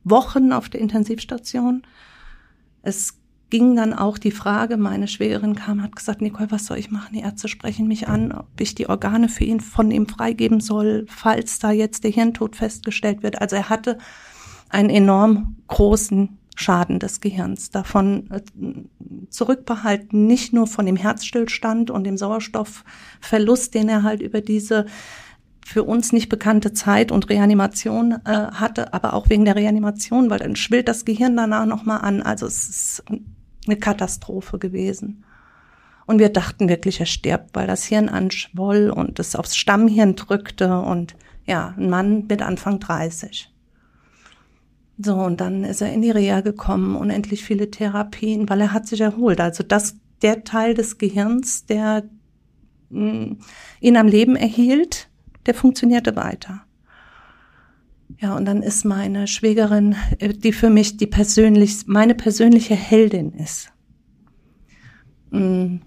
Wochen 0.04 0.52
auf 0.52 0.68
der 0.68 0.80
Intensivstation. 0.80 1.82
Es 2.82 3.18
ging 3.50 3.76
dann 3.76 3.92
auch 3.92 4.18
die 4.18 4.32
Frage, 4.32 4.76
meine 4.76 5.06
Schwägerin 5.06 5.54
kam, 5.54 5.82
hat 5.82 5.94
gesagt, 5.94 6.20
Nicole, 6.20 6.50
was 6.50 6.66
soll 6.66 6.78
ich 6.78 6.90
machen? 6.90 7.14
Die 7.14 7.20
Ärzte 7.20 7.48
sprechen 7.48 7.86
mich 7.86 8.08
an, 8.08 8.32
ob 8.32 8.48
ich 8.60 8.74
die 8.74 8.88
Organe 8.88 9.28
für 9.28 9.44
ihn 9.44 9.60
von 9.60 9.90
ihm 9.90 10.08
freigeben 10.08 10.60
soll, 10.60 11.06
falls 11.08 11.58
da 11.58 11.70
jetzt 11.70 12.04
der 12.04 12.10
Hirntod 12.10 12.56
festgestellt 12.56 13.22
wird. 13.22 13.40
Also 13.40 13.56
er 13.56 13.68
hatte 13.68 13.98
einen 14.74 14.90
enorm 14.90 15.56
großen 15.68 16.36
Schaden 16.56 16.98
des 16.98 17.20
Gehirns. 17.20 17.70
Davon 17.70 18.30
äh, 18.30 18.40
zurückbehalten, 19.30 20.26
nicht 20.26 20.52
nur 20.52 20.66
von 20.66 20.86
dem 20.86 20.96
Herzstillstand 20.96 21.90
und 21.90 22.04
dem 22.04 22.16
Sauerstoffverlust, 22.16 23.74
den 23.74 23.88
er 23.88 24.02
halt 24.02 24.20
über 24.20 24.40
diese 24.40 24.86
für 25.66 25.82
uns 25.82 26.12
nicht 26.12 26.28
bekannte 26.28 26.74
Zeit 26.74 27.10
und 27.10 27.30
Reanimation 27.30 28.12
äh, 28.24 28.28
hatte, 28.28 28.92
aber 28.92 29.14
auch 29.14 29.30
wegen 29.30 29.46
der 29.46 29.56
Reanimation, 29.56 30.28
weil 30.28 30.38
dann 30.38 30.56
schwillt 30.56 30.88
das 30.88 31.06
Gehirn 31.06 31.36
danach 31.36 31.64
nochmal 31.64 32.02
an. 32.02 32.20
Also 32.20 32.46
es 32.46 32.68
ist 32.68 33.04
eine 33.66 33.76
Katastrophe 33.76 34.58
gewesen. 34.58 35.24
Und 36.04 36.18
wir 36.18 36.28
dachten 36.28 36.68
wirklich, 36.68 37.00
er 37.00 37.06
stirbt, 37.06 37.54
weil 37.54 37.66
das 37.66 37.84
Hirn 37.84 38.10
anschwoll 38.10 38.90
und 38.94 39.18
es 39.18 39.34
aufs 39.36 39.56
Stammhirn 39.56 40.16
drückte 40.16 40.80
und 40.80 41.16
ja, 41.46 41.74
ein 41.78 41.88
Mann 41.88 42.26
mit 42.28 42.42
Anfang 42.42 42.78
30. 42.78 43.53
So, 44.96 45.16
und 45.16 45.40
dann 45.40 45.64
ist 45.64 45.80
er 45.80 45.92
in 45.92 46.02
die 46.02 46.10
Reha 46.10 46.40
gekommen, 46.40 46.96
unendlich 46.96 47.44
viele 47.44 47.70
Therapien, 47.70 48.48
weil 48.48 48.60
er 48.60 48.72
hat 48.72 48.86
sich 48.86 49.00
erholt. 49.00 49.40
Also 49.40 49.64
das, 49.64 49.96
der 50.22 50.44
Teil 50.44 50.74
des 50.74 50.98
Gehirns, 50.98 51.66
der 51.66 52.04
mh, 52.90 53.12
mm, 53.12 53.38
ihn 53.80 53.96
am 53.96 54.06
Leben 54.06 54.36
erhielt, 54.36 55.08
der 55.46 55.54
funktionierte 55.54 56.14
weiter. 56.14 56.64
Ja, 58.20 58.36
und 58.36 58.44
dann 58.44 58.62
ist 58.62 58.84
meine 58.84 59.26
Schwägerin, 59.26 59.96
äh, 60.18 60.32
die 60.32 60.52
für 60.52 60.70
mich 60.70 60.96
die 60.96 61.06
persönlich, 61.06 61.86
meine 61.86 62.14
persönliche 62.14 62.76
Heldin 62.76 63.32
ist. 63.32 63.72
Mm, 65.30 65.78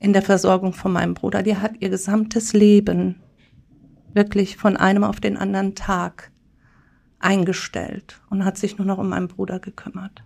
in 0.00 0.12
der 0.12 0.22
Versorgung 0.22 0.72
von 0.72 0.92
meinem 0.92 1.14
Bruder. 1.14 1.42
Die 1.42 1.56
hat 1.56 1.74
ihr 1.78 1.90
gesamtes 1.90 2.52
Leben 2.52 3.16
wirklich 4.12 4.56
von 4.56 4.76
einem 4.76 5.04
auf 5.04 5.20
den 5.20 5.36
anderen 5.36 5.74
Tag 5.76 6.32
eingestellt 7.20 8.20
und 8.30 8.44
hat 8.44 8.58
sich 8.58 8.78
nur 8.78 8.86
noch 8.86 8.98
um 8.98 9.10
meinen 9.10 9.28
Bruder 9.28 9.60
gekümmert. 9.60 10.24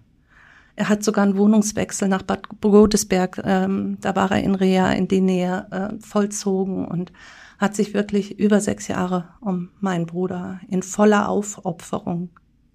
Er 0.77 0.89
hat 0.89 1.05
sogar 1.05 1.25
einen 1.25 1.37
Wohnungswechsel 1.37 2.09
nach 2.09 2.23
Bad 2.23 2.49
Godesberg, 2.61 3.41
ähm, 3.45 3.99
da 4.01 4.17
war 4.17 4.33
er 4.33 4.43
in 4.43 4.55
Rea 4.55 4.91
in 4.93 5.07
die 5.07 5.21
Nähe 5.21 5.67
äh, 5.71 6.01
vollzogen 6.01 6.87
und 6.87 7.13
hat 7.59 7.77
sich 7.77 7.95
wirklich 7.95 8.39
über 8.41 8.61
sechs 8.61 8.89
Jahre 8.89 9.29
um 9.41 9.71
meinen 9.81 10.07
Bruder 10.07 10.61
in 10.69 10.83
voller 10.83 11.29
Aufopferung 11.29 12.31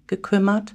gekümmert, 0.06 0.74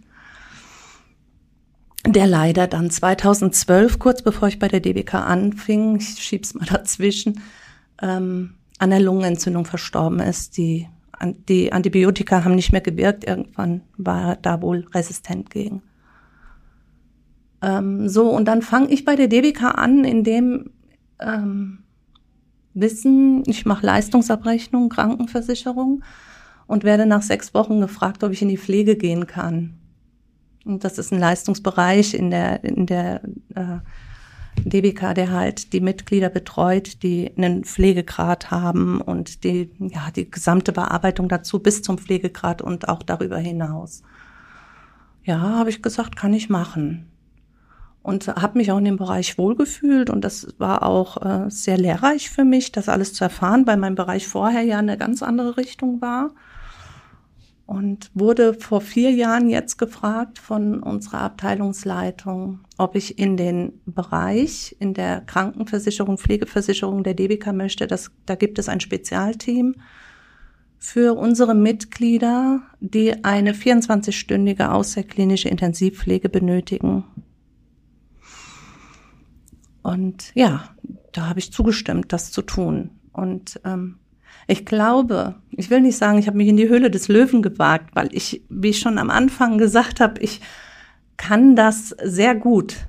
der 2.05 2.27
leider 2.27 2.67
dann 2.67 2.91
2012, 2.91 3.97
kurz 3.97 4.21
bevor 4.21 4.47
ich 4.47 4.59
bei 4.59 4.67
der 4.67 4.79
DBK 4.79 5.15
anfing, 5.15 5.97
ich 5.97 6.21
schieb's 6.21 6.53
mal 6.53 6.65
dazwischen, 6.65 7.41
ähm, 8.01 8.55
an 8.77 8.89
der 8.91 8.99
Lungenentzündung 8.99 9.65
verstorben 9.65 10.19
ist. 10.19 10.57
Die, 10.57 10.87
die 11.21 11.71
Antibiotika 11.71 12.43
haben 12.43 12.55
nicht 12.55 12.71
mehr 12.71 12.81
gewirkt. 12.81 13.23
Irgendwann 13.25 13.81
war 13.97 14.29
er 14.29 14.35
da 14.37 14.61
wohl 14.61 14.87
resistent 14.93 15.49
gegen. 15.49 15.81
Ähm, 17.61 18.07
so, 18.09 18.29
und 18.29 18.45
dann 18.45 18.61
fange 18.61 18.89
ich 18.89 19.05
bei 19.05 19.15
der 19.15 19.27
DBK 19.27 19.63
an, 19.75 20.03
in 20.03 20.23
dem 20.23 20.71
ähm, 21.19 21.79
Wissen, 22.73 23.43
ich 23.47 23.65
mache 23.65 23.85
Leistungsabrechnung, 23.85 24.89
Krankenversicherung 24.89 26.03
und 26.67 26.83
werde 26.83 27.05
nach 27.05 27.21
sechs 27.21 27.53
Wochen 27.53 27.79
gefragt, 27.79 28.23
ob 28.23 28.31
ich 28.31 28.41
in 28.41 28.49
die 28.49 28.57
Pflege 28.57 28.97
gehen 28.97 29.27
kann. 29.27 29.79
Und 30.65 30.83
das 30.83 30.97
ist 30.97 31.13
ein 31.13 31.19
Leistungsbereich 31.19 32.13
in 32.13 32.31
der, 32.31 32.63
in 32.63 32.85
der 32.85 33.23
äh, 33.55 33.77
DBK, 34.63 35.13
der 35.13 35.31
halt 35.31 35.73
die 35.73 35.81
Mitglieder 35.81 36.29
betreut, 36.29 37.03
die 37.03 37.31
einen 37.37 37.63
Pflegegrad 37.63 38.51
haben 38.51 39.01
und 39.01 39.43
die, 39.43 39.69
ja, 39.79 40.09
die 40.15 40.29
gesamte 40.29 40.71
Bearbeitung 40.71 41.29
dazu 41.29 41.59
bis 41.59 41.81
zum 41.81 41.97
Pflegegrad 41.97 42.61
und 42.61 42.87
auch 42.87 43.03
darüber 43.03 43.37
hinaus. 43.37 44.01
Ja, 45.23 45.39
habe 45.39 45.69
ich 45.69 45.81
gesagt, 45.81 46.15
kann 46.15 46.33
ich 46.33 46.49
machen. 46.49 47.07
Und 48.01 48.27
habe 48.27 48.59
mich 48.59 48.71
auch 48.71 48.77
in 48.77 48.85
dem 48.85 48.97
Bereich 48.97 49.39
wohlgefühlt 49.39 50.11
und 50.11 50.23
das 50.23 50.47
war 50.59 50.83
auch 50.83 51.25
äh, 51.25 51.49
sehr 51.49 51.77
lehrreich 51.77 52.29
für 52.29 52.45
mich, 52.45 52.71
das 52.71 52.87
alles 52.87 53.13
zu 53.13 53.23
erfahren, 53.23 53.65
weil 53.65 53.77
mein 53.77 53.95
Bereich 53.95 54.27
vorher 54.27 54.61
ja 54.61 54.77
eine 54.77 54.97
ganz 54.97 55.23
andere 55.23 55.57
Richtung 55.57 56.01
war 56.01 56.31
und 57.65 58.11
wurde 58.13 58.53
vor 58.53 58.79
vier 58.79 59.11
Jahren 59.11 59.49
jetzt 59.49 59.77
gefragt 59.77 60.37
von 60.37 60.83
unserer 60.83 61.21
Abteilungsleitung, 61.21 62.59
ob 62.77 62.95
ich 62.95 63.17
in 63.17 63.37
den 63.37 63.81
Bereich 63.85 64.75
in 64.79 64.93
der 64.93 65.21
Krankenversicherung, 65.21 66.17
Pflegeversicherung 66.17 67.03
der 67.03 67.15
DBK 67.15 67.53
möchte. 67.53 67.87
Das, 67.87 68.11
da 68.25 68.35
gibt 68.35 68.59
es 68.59 68.69
ein 68.69 68.81
Spezialteam 68.81 69.75
für 70.77 71.17
unsere 71.17 71.55
Mitglieder, 71.55 72.61
die 72.79 73.23
eine 73.23 73.53
24-stündige 73.53 74.67
außerklinische 74.67 75.49
Intensivpflege 75.49 76.29
benötigen. 76.29 77.05
Und 79.81 80.31
ja, 80.35 80.75
da 81.11 81.29
habe 81.29 81.39
ich 81.39 81.51
zugestimmt, 81.51 82.13
das 82.13 82.31
zu 82.31 82.43
tun. 82.43 82.91
Und 83.11 83.59
ähm, 83.65 83.97
ich 84.47 84.65
glaube, 84.65 85.35
ich 85.51 85.69
will 85.69 85.81
nicht 85.81 85.97
sagen, 85.97 86.19
ich 86.19 86.27
habe 86.27 86.37
mich 86.37 86.47
in 86.47 86.57
die 86.57 86.69
Höhle 86.69 86.91
des 86.91 87.07
Löwen 87.07 87.41
gewagt, 87.41 87.95
weil 87.95 88.09
ich, 88.11 88.43
wie 88.49 88.69
ich 88.69 88.79
schon 88.79 88.97
am 88.97 89.09
Anfang 89.09 89.57
gesagt 89.57 89.99
habe, 89.99 90.19
ich 90.21 90.41
kann 91.17 91.55
das 91.55 91.89
sehr 92.03 92.35
gut 92.35 92.87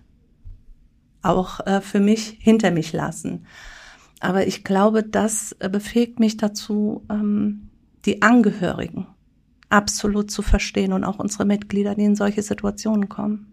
auch 1.23 1.61
äh, 1.67 1.81
für 1.81 2.01
mich 2.01 2.39
hinter 2.41 2.71
mich 2.71 2.93
lassen. 2.93 3.47
Aber 4.21 4.47
ich 4.47 4.65
glaube, 4.65 5.03
das 5.03 5.57
äh, 5.59 5.69
befähigt 5.69 6.21
mich 6.21 6.37
dazu, 6.37 7.05
ähm, 7.11 7.71
die 8.05 8.23
Angehörigen 8.23 9.09
absolut 9.69 10.31
zu 10.31 10.43
verstehen 10.43 10.93
und 10.93 11.05
auch 11.05 11.19
unsere 11.19 11.45
Mitglieder, 11.45 11.95
die 11.95 12.05
in 12.05 12.15
solche 12.15 12.43
Situationen 12.43 13.09
kommen. 13.09 13.53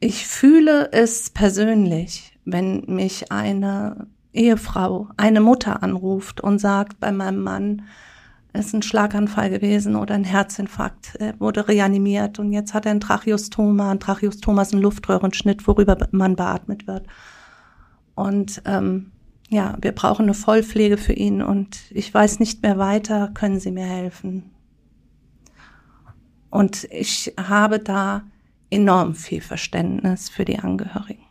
Ich 0.00 0.26
fühle 0.26 0.92
es 0.92 1.30
persönlich, 1.30 2.38
wenn 2.44 2.84
mich 2.86 3.32
eine 3.32 4.06
Ehefrau, 4.38 5.08
eine 5.16 5.40
Mutter 5.40 5.82
anruft 5.82 6.40
und 6.40 6.58
sagt, 6.58 7.00
bei 7.00 7.12
meinem 7.12 7.42
Mann 7.42 7.82
ist 8.52 8.72
ein 8.74 8.82
Schlaganfall 8.82 9.50
gewesen 9.50 9.96
oder 9.96 10.14
ein 10.14 10.24
Herzinfarkt, 10.24 11.16
er 11.16 11.38
wurde 11.38 11.68
reanimiert 11.68 12.38
und 12.38 12.52
jetzt 12.52 12.72
hat 12.72 12.86
er 12.86 12.92
ein 12.92 13.00
Tracheostoma. 13.00 13.90
Ein 13.90 14.00
Tracheostoma 14.00 14.62
ist 14.62 14.72
ein 14.72 14.80
Luftröhrenschnitt, 14.80 15.66
worüber 15.66 15.98
man 16.12 16.36
beatmet 16.36 16.86
wird. 16.86 17.06
Und 18.14 18.62
ähm, 18.64 19.12
ja, 19.48 19.76
wir 19.80 19.92
brauchen 19.92 20.24
eine 20.24 20.34
Vollpflege 20.34 20.96
für 20.96 21.12
ihn 21.12 21.42
und 21.42 21.78
ich 21.90 22.12
weiß 22.12 22.40
nicht 22.40 22.62
mehr 22.62 22.78
weiter, 22.78 23.28
können 23.34 23.60
Sie 23.60 23.70
mir 23.70 23.86
helfen? 23.86 24.50
Und 26.50 26.84
ich 26.90 27.34
habe 27.38 27.78
da 27.78 28.22
enorm 28.70 29.14
viel 29.14 29.40
Verständnis 29.40 30.28
für 30.28 30.44
die 30.44 30.58
Angehörigen 30.58 31.24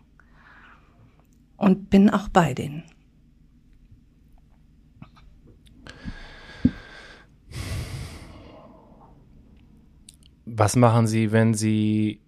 und 1.58 1.90
bin 1.90 2.10
auch 2.10 2.30
bei 2.30 2.54
denen. 2.54 2.84
Was 10.60 10.76
machen 10.76 11.06
Sie, 11.06 11.32
wenn 11.32 11.54
Sie, 11.54 12.20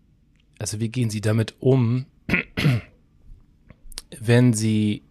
also 0.59 0.79
wie 0.79 0.89
gehen 0.89 1.09
Sie 1.09 1.19
damit 1.19 1.55
um, 1.59 2.05
wenn 4.19 4.53
Sie 4.53 5.01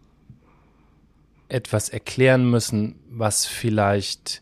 etwas 1.49 1.89
erklären 1.89 2.49
müssen, 2.49 2.95
was 3.11 3.45
vielleicht 3.45 4.41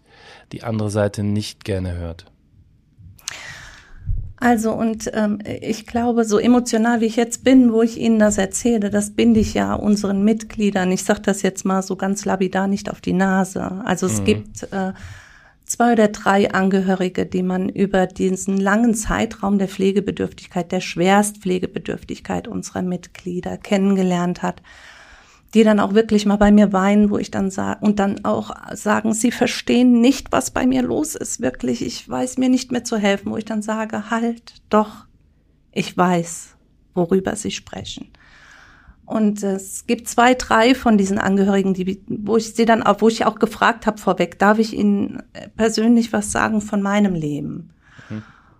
die 0.52 0.62
andere 0.62 0.90
Seite 0.90 1.22
nicht 1.22 1.64
gerne 1.64 1.96
hört? 1.96 2.26
Also 4.36 4.72
und 4.72 5.10
ähm, 5.14 5.38
ich 5.62 5.86
glaube, 5.86 6.26
so 6.26 6.38
emotional 6.38 7.00
wie 7.00 7.06
ich 7.06 7.16
jetzt 7.16 7.44
bin, 7.44 7.72
wo 7.72 7.80
ich 7.80 7.98
Ihnen 7.98 8.18
das 8.18 8.36
erzähle, 8.36 8.90
das 8.90 9.12
binde 9.12 9.40
ich 9.40 9.54
ja 9.54 9.72
unseren 9.72 10.22
Mitgliedern. 10.22 10.92
Ich 10.92 11.04
sage 11.04 11.22
das 11.22 11.40
jetzt 11.40 11.64
mal 11.64 11.80
so 11.80 11.96
ganz 11.96 12.26
lapidar 12.26 12.66
nicht 12.66 12.90
auf 12.90 13.00
die 13.00 13.14
Nase. 13.14 13.62
Also 13.86 14.04
es 14.04 14.20
mhm. 14.20 14.24
gibt 14.26 14.62
äh, 14.70 14.92
zwei 15.66 15.92
oder 15.92 16.08
drei 16.08 16.52
Angehörige, 16.52 17.26
die 17.26 17.42
man 17.42 17.68
über 17.68 18.06
diesen 18.06 18.56
langen 18.56 18.94
Zeitraum 18.94 19.58
der 19.58 19.68
Pflegebedürftigkeit, 19.68 20.72
der 20.72 20.80
Schwerstpflegebedürftigkeit 20.80 22.48
unserer 22.48 22.82
Mitglieder 22.82 23.58
kennengelernt 23.58 24.42
hat 24.42 24.62
die 25.54 25.64
dann 25.64 25.80
auch 25.80 25.94
wirklich 25.94 26.26
mal 26.26 26.36
bei 26.36 26.52
mir 26.52 26.74
weinen, 26.74 27.10
wo 27.10 27.16
ich 27.16 27.30
dann 27.30 27.50
sage, 27.50 27.84
und 27.84 27.98
dann 27.98 28.24
auch 28.26 28.54
sagen, 28.74 29.14
sie 29.14 29.30
verstehen 29.30 30.02
nicht, 30.02 30.32
was 30.32 30.50
bei 30.50 30.66
mir 30.66 30.82
los 30.82 31.14
ist, 31.14 31.40
wirklich, 31.40 31.80
ich 31.84 32.06
weiß 32.06 32.36
mir 32.36 32.50
nicht 32.50 32.72
mehr 32.72 32.84
zu 32.84 32.98
helfen, 32.98 33.32
wo 33.32 33.38
ich 33.38 33.46
dann 33.46 33.62
sage, 33.62 34.10
halt, 34.10 34.54
doch, 34.68 35.06
ich 35.72 35.96
weiß, 35.96 36.56
worüber 36.94 37.36
sie 37.36 37.52
sprechen. 37.52 38.08
Und 39.06 39.42
es 39.42 39.86
gibt 39.86 40.08
zwei, 40.08 40.34
drei 40.34 40.74
von 40.74 40.98
diesen 40.98 41.18
Angehörigen, 41.18 41.74
die, 41.74 42.02
wo 42.08 42.36
ich 42.36 42.54
sie 42.54 42.64
dann 42.64 42.82
auch, 42.82 43.00
wo 43.00 43.08
ich 43.08 43.24
auch 43.24 43.38
gefragt 43.38 43.86
habe 43.86 43.98
vorweg, 43.98 44.38
darf 44.38 44.58
ich 44.58 44.76
Ihnen 44.76 45.22
persönlich 45.56 46.12
was 46.12 46.32
sagen 46.32 46.60
von 46.60 46.82
meinem 46.82 47.14
Leben? 47.14 47.70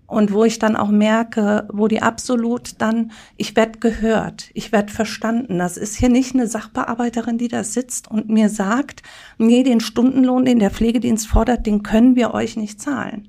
und 0.07 0.33
wo 0.33 0.45
ich 0.45 0.59
dann 0.59 0.77
auch 0.77 0.89
merke, 0.89 1.67
wo 1.73 1.89
die 1.89 2.03
absolut 2.03 2.81
dann, 2.81 3.13
ich 3.37 3.57
werde 3.57 3.79
gehört, 3.79 4.51
ich 4.55 4.73
werde 4.73 4.93
verstanden. 4.93 5.59
Das 5.59 5.77
ist 5.77 5.97
hier 5.97 6.09
nicht 6.09 6.35
eine 6.35 6.47
Sachbearbeiterin, 6.47 7.39
die 7.39 7.49
da 7.49 7.65
sitzt 7.65 8.09
und 8.11 8.29
mir 8.29 8.49
sagt, 8.49 9.03
nee, 9.39 9.63
den 9.63 9.81
Stundenlohn, 9.81 10.45
den 10.45 10.59
der 10.59 10.71
Pflegedienst 10.71 11.27
fordert, 11.27 11.67
den 11.67 11.83
können 11.83 12.17
wir 12.17 12.35
euch 12.35 12.57
nicht 12.57 12.81
zahlen. 12.81 13.29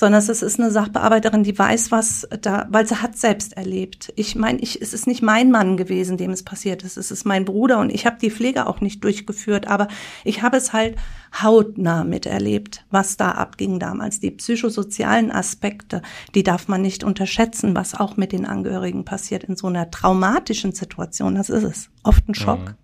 Sondern 0.00 0.18
es 0.18 0.30
ist 0.30 0.58
eine 0.58 0.70
Sachbearbeiterin, 0.70 1.42
die 1.42 1.58
weiß, 1.58 1.92
was 1.92 2.26
da, 2.40 2.66
weil 2.70 2.86
sie 2.86 3.02
hat 3.02 3.18
selbst 3.18 3.52
erlebt. 3.58 4.10
Ich 4.16 4.34
meine, 4.34 4.58
ich, 4.60 4.80
es 4.80 4.94
ist 4.94 5.06
nicht 5.06 5.20
mein 5.20 5.50
Mann 5.50 5.76
gewesen, 5.76 6.16
dem 6.16 6.30
es 6.30 6.42
passiert 6.42 6.84
ist. 6.84 6.96
Es 6.96 7.10
ist 7.10 7.26
mein 7.26 7.44
Bruder 7.44 7.78
und 7.80 7.90
ich 7.90 8.06
habe 8.06 8.16
die 8.18 8.30
Pflege 8.30 8.66
auch 8.66 8.80
nicht 8.80 9.04
durchgeführt, 9.04 9.66
aber 9.66 9.88
ich 10.24 10.40
habe 10.40 10.56
es 10.56 10.72
halt 10.72 10.96
hautnah 11.42 12.04
miterlebt, 12.04 12.86
was 12.90 13.18
da 13.18 13.32
abging 13.32 13.78
damals. 13.78 14.20
Die 14.20 14.30
psychosozialen 14.30 15.30
Aspekte, 15.30 16.00
die 16.34 16.44
darf 16.44 16.66
man 16.66 16.80
nicht 16.80 17.04
unterschätzen, 17.04 17.76
was 17.76 17.94
auch 17.94 18.16
mit 18.16 18.32
den 18.32 18.46
Angehörigen 18.46 19.04
passiert 19.04 19.44
in 19.44 19.56
so 19.56 19.66
einer 19.66 19.90
traumatischen 19.90 20.72
Situation. 20.72 21.34
Das 21.34 21.50
ist 21.50 21.62
es. 21.62 21.90
Oft 22.04 22.26
ein 22.26 22.34
Schock. 22.34 22.74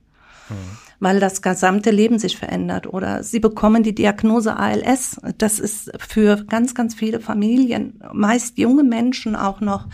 Mhm. 0.50 0.56
Mhm 0.56 0.85
weil 1.00 1.20
das 1.20 1.42
gesamte 1.42 1.90
Leben 1.90 2.18
sich 2.18 2.36
verändert. 2.36 2.86
Oder 2.86 3.22
sie 3.22 3.40
bekommen 3.40 3.82
die 3.82 3.94
Diagnose 3.94 4.56
ALS. 4.56 5.20
Das 5.38 5.58
ist 5.58 5.90
für 5.98 6.44
ganz, 6.44 6.74
ganz 6.74 6.94
viele 6.94 7.20
Familien, 7.20 8.00
meist 8.12 8.58
junge 8.58 8.84
Menschen 8.84 9.36
auch 9.36 9.60
noch 9.60 9.88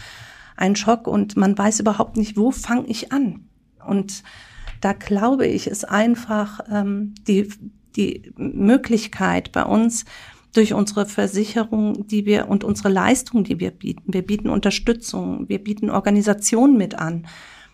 ein 0.57 0.77
Schock 0.77 1.07
und 1.07 1.37
man 1.37 1.57
weiß 1.57 1.81
überhaupt 1.81 2.17
nicht, 2.17 2.37
wo 2.37 2.51
fange 2.51 2.87
ich 2.87 3.13
an. 3.13 3.47
Und 3.87 4.23
da 4.81 4.93
glaube 4.93 5.47
ich, 5.47 5.67
ist 5.67 5.89
einfach 5.89 6.61
ähm, 6.71 7.15
die, 7.27 7.49
die 7.97 8.33
Möglichkeit 8.37 9.53
bei 9.53 9.65
uns, 9.65 10.05
durch 10.53 10.75
unsere 10.75 11.07
Versicherung, 11.07 12.07
die 12.07 12.27
wir 12.27 12.49
und 12.49 12.63
unsere 12.63 12.91
Leistung, 12.91 13.45
die 13.45 13.59
wir 13.59 13.71
bieten. 13.71 14.13
Wir 14.13 14.23
bieten 14.23 14.51
Unterstützung, 14.51 15.49
wir 15.49 15.63
bieten 15.63 15.91
Organisationen 15.91 16.77
mit 16.77 16.95
an. 16.99 17.27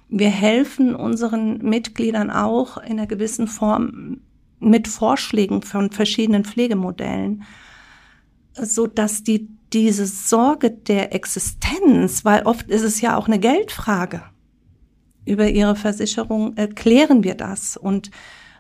Wir 0.09 0.31
helfen 0.31 0.95
unseren 0.95 1.59
Mitgliedern 1.59 2.31
auch 2.31 2.79
in 2.79 2.93
einer 2.93 3.07
gewissen 3.07 3.47
Form 3.47 4.21
mit 4.59 4.89
Vorschlägen 4.89 5.63
von 5.63 5.91
verschiedenen 5.91 6.45
Pflegemodellen, 6.45 7.45
so 8.55 8.87
dass 8.87 9.23
die 9.23 9.49
diese 9.73 10.07
Sorge 10.07 10.71
der 10.71 11.15
Existenz, 11.15 12.25
weil 12.25 12.43
oft 12.45 12.69
ist 12.71 12.83
es 12.83 13.01
ja 13.01 13.17
auch 13.17 13.27
eine 13.27 13.39
Geldfrage, 13.39 14.23
über 15.27 15.49
ihre 15.49 15.77
Versicherung 15.77 16.57
erklären 16.57 17.23
wir 17.23 17.35
das. 17.35 17.77
Und 17.77 18.11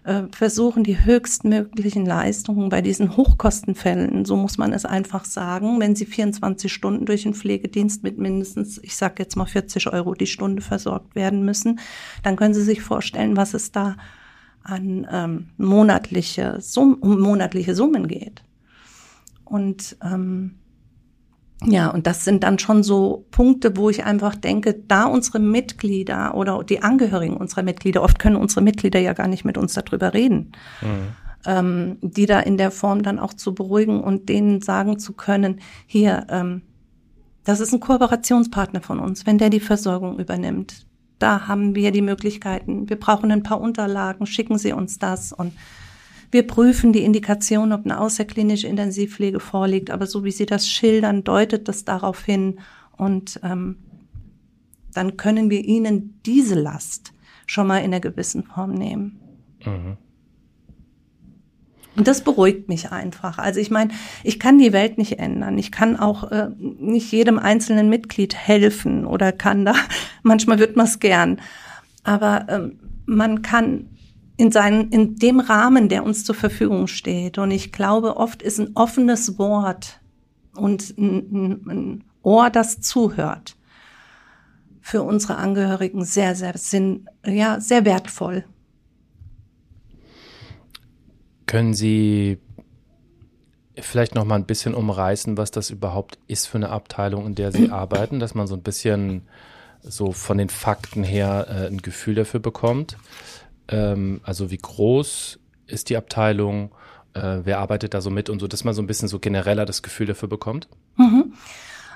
äh, 0.08 0.26
versuchen 0.32 0.84
die 0.84 1.04
höchstmöglichen 1.04 2.06
Leistungen 2.06 2.70
bei 2.70 2.80
diesen 2.80 3.16
Hochkostenfällen, 3.16 4.24
so 4.24 4.36
muss 4.36 4.56
man 4.56 4.72
es 4.72 4.86
einfach 4.86 5.26
sagen, 5.26 5.78
wenn 5.80 5.94
sie 5.94 6.06
24 6.06 6.72
Stunden 6.72 7.04
durch 7.04 7.24
den 7.24 7.34
Pflegedienst 7.34 8.02
mit 8.02 8.16
mindestens, 8.16 8.78
ich 8.82 8.96
sage 8.96 9.16
jetzt 9.18 9.36
mal 9.36 9.44
40 9.44 9.92
Euro 9.92 10.14
die 10.14 10.26
Stunde 10.26 10.62
versorgt 10.62 11.14
werden 11.14 11.44
müssen, 11.44 11.78
dann 12.22 12.36
können 12.36 12.54
Sie 12.54 12.62
sich 12.62 12.80
vorstellen, 12.80 13.36
was 13.36 13.52
es 13.52 13.70
da 13.70 13.96
an 14.62 15.06
ähm, 15.10 15.48
monatliche, 15.58 16.56
Sum 16.60 16.94
um 16.94 17.20
monatliche 17.20 17.74
Summen 17.74 18.08
geht. 18.08 18.42
Und 19.44 19.98
ähm, 20.02 20.54
ja, 21.64 21.88
und 21.88 22.06
das 22.06 22.24
sind 22.24 22.44
dann 22.44 22.58
schon 22.58 22.82
so 22.82 23.26
Punkte, 23.30 23.76
wo 23.76 23.90
ich 23.90 24.04
einfach 24.04 24.36
denke, 24.36 24.74
da 24.86 25.06
unsere 25.06 25.40
Mitglieder 25.40 26.34
oder 26.34 26.62
die 26.62 26.82
Angehörigen 26.82 27.36
unserer 27.36 27.62
Mitglieder, 27.62 28.02
oft 28.02 28.18
können 28.18 28.36
unsere 28.36 28.60
Mitglieder 28.60 29.00
ja 29.00 29.12
gar 29.12 29.26
nicht 29.26 29.44
mit 29.44 29.58
uns 29.58 29.74
darüber 29.74 30.14
reden, 30.14 30.52
mhm. 30.80 31.08
ähm, 31.46 31.98
die 32.00 32.26
da 32.26 32.38
in 32.40 32.58
der 32.58 32.70
Form 32.70 33.02
dann 33.02 33.18
auch 33.18 33.34
zu 33.34 33.54
beruhigen 33.54 34.00
und 34.00 34.28
denen 34.28 34.60
sagen 34.60 35.00
zu 35.00 35.14
können, 35.14 35.60
hier, 35.86 36.26
ähm, 36.30 36.62
das 37.42 37.58
ist 37.58 37.72
ein 37.72 37.80
Kooperationspartner 37.80 38.80
von 38.80 39.00
uns, 39.00 39.26
wenn 39.26 39.38
der 39.38 39.50
die 39.50 39.60
Versorgung 39.60 40.18
übernimmt. 40.20 40.86
Da 41.18 41.48
haben 41.48 41.74
wir 41.74 41.90
die 41.90 42.02
Möglichkeiten. 42.02 42.88
Wir 42.88 43.00
brauchen 43.00 43.32
ein 43.32 43.42
paar 43.42 43.60
Unterlagen, 43.60 44.26
schicken 44.26 44.58
Sie 44.58 44.72
uns 44.72 45.00
das 45.00 45.32
und 45.32 45.52
wir 46.30 46.46
prüfen 46.46 46.92
die 46.92 47.04
Indikation, 47.04 47.72
ob 47.72 47.84
eine 47.84 48.00
außerklinische 48.00 48.68
Intensivpflege 48.68 49.40
vorliegt, 49.40 49.90
aber 49.90 50.06
so 50.06 50.24
wie 50.24 50.30
Sie 50.30 50.46
das 50.46 50.68
schildern, 50.68 51.24
deutet 51.24 51.68
das 51.68 51.84
darauf 51.84 52.24
hin 52.24 52.60
und 52.96 53.40
ähm, 53.42 53.76
dann 54.92 55.16
können 55.16 55.50
wir 55.50 55.64
Ihnen 55.64 56.20
diese 56.26 56.54
Last 56.54 57.12
schon 57.46 57.66
mal 57.66 57.78
in 57.78 57.86
einer 57.86 58.00
gewissen 58.00 58.44
Form 58.44 58.74
nehmen. 58.74 59.20
Mhm. 59.64 59.96
Und 61.96 62.06
das 62.06 62.22
beruhigt 62.22 62.68
mich 62.68 62.92
einfach. 62.92 63.38
Also 63.38 63.58
ich 63.58 63.70
meine, 63.70 63.90
ich 64.22 64.38
kann 64.38 64.58
die 64.58 64.72
Welt 64.72 64.98
nicht 64.98 65.18
ändern. 65.18 65.58
Ich 65.58 65.72
kann 65.72 65.96
auch 65.98 66.30
äh, 66.30 66.48
nicht 66.58 67.10
jedem 67.10 67.40
einzelnen 67.40 67.88
Mitglied 67.88 68.36
helfen 68.36 69.04
oder 69.04 69.32
kann 69.32 69.64
da, 69.64 69.74
manchmal 70.22 70.60
wird 70.60 70.76
man 70.76 70.86
es 70.86 71.00
gern. 71.00 71.40
Aber 72.04 72.46
ähm, 72.48 72.78
man 73.06 73.42
kann 73.42 73.86
in 74.38 74.52
seinen, 74.52 74.90
in 74.90 75.16
dem 75.16 75.40
Rahmen, 75.40 75.88
der 75.88 76.04
uns 76.04 76.24
zur 76.24 76.34
Verfügung 76.34 76.86
steht. 76.86 77.38
Und 77.38 77.50
ich 77.50 77.72
glaube, 77.72 78.16
oft 78.16 78.40
ist 78.40 78.60
ein 78.60 78.70
offenes 78.76 79.36
Wort 79.36 80.00
und 80.54 80.96
ein, 80.96 81.68
ein 81.68 82.04
Ohr, 82.22 82.48
das 82.48 82.80
zuhört, 82.80 83.56
für 84.80 85.02
unsere 85.02 85.36
Angehörigen 85.36 86.04
sehr, 86.04 86.36
sehr 86.36 86.56
sinn, 86.56 87.08
ja, 87.26 87.60
sehr 87.60 87.84
wertvoll. 87.84 88.44
Können 91.46 91.74
Sie 91.74 92.38
vielleicht 93.76 94.14
noch 94.14 94.24
mal 94.24 94.36
ein 94.36 94.46
bisschen 94.46 94.74
umreißen, 94.74 95.36
was 95.36 95.50
das 95.50 95.70
überhaupt 95.70 96.18
ist 96.28 96.46
für 96.46 96.58
eine 96.58 96.70
Abteilung, 96.70 97.26
in 97.26 97.34
der 97.34 97.50
Sie 97.50 97.70
arbeiten, 97.72 98.20
dass 98.20 98.36
man 98.36 98.46
so 98.46 98.54
ein 98.54 98.62
bisschen 98.62 99.22
so 99.82 100.12
von 100.12 100.38
den 100.38 100.48
Fakten 100.48 101.02
her 101.02 101.46
äh, 101.48 101.66
ein 101.66 101.78
Gefühl 101.78 102.14
dafür 102.14 102.40
bekommt? 102.40 102.96
Ähm, 103.68 104.20
also 104.24 104.50
wie 104.50 104.58
groß 104.58 105.38
ist 105.66 105.90
die 105.90 105.96
Abteilung? 105.96 106.72
Äh, 107.14 107.40
wer 107.44 107.58
arbeitet 107.58 107.94
da 107.94 108.00
so 108.00 108.10
mit 108.10 108.30
und 108.30 108.40
so, 108.40 108.48
dass 108.48 108.64
man 108.64 108.74
so 108.74 108.82
ein 108.82 108.86
bisschen 108.86 109.08
so 109.08 109.18
genereller 109.18 109.66
das 109.66 109.82
Gefühl 109.82 110.06
dafür 110.06 110.28
bekommt? 110.28 110.68
Mhm. 110.96 111.34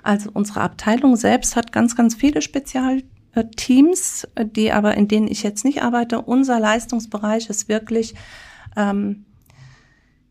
Also 0.02 0.30
unsere 0.32 0.60
Abteilung 0.60 1.16
selbst 1.16 1.56
hat 1.56 1.72
ganz, 1.72 1.96
ganz 1.96 2.14
viele 2.14 2.42
Spezialteams, 2.42 4.26
die 4.44 4.72
aber 4.72 4.96
in 4.96 5.08
denen 5.08 5.28
ich 5.28 5.42
jetzt 5.42 5.64
nicht 5.64 5.82
arbeite. 5.82 6.20
Unser 6.22 6.58
Leistungsbereich 6.58 7.48
ist 7.48 7.68
wirklich 7.68 8.14
ähm, 8.76 9.24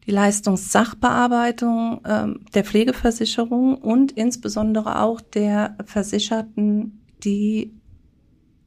die 0.05 0.11
Leistungssachbearbeitung 0.11 2.01
ähm, 2.05 2.45
der 2.53 2.65
Pflegeversicherung 2.65 3.75
und 3.75 4.11
insbesondere 4.11 4.99
auch 4.99 5.21
der 5.21 5.77
Versicherten, 5.85 7.01
die 7.23 7.73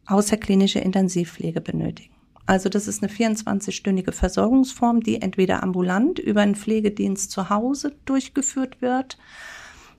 außerklinische 0.07 0.79
Intensivpflege 0.79 1.61
benötigen. 1.61 2.13
Also 2.47 2.69
das 2.69 2.89
ist 2.89 3.03
eine 3.03 3.11
24-stündige 3.11 4.13
Versorgungsform, 4.13 5.01
die 5.01 5.23
entweder 5.23 5.63
ambulant 5.63 6.19
über 6.19 6.43
einen 6.43 6.55
Pflegedienst 6.55 7.31
zu 7.31 7.49
Hause 7.49 7.95
durchgeführt 8.05 8.83
wird. 8.83 9.17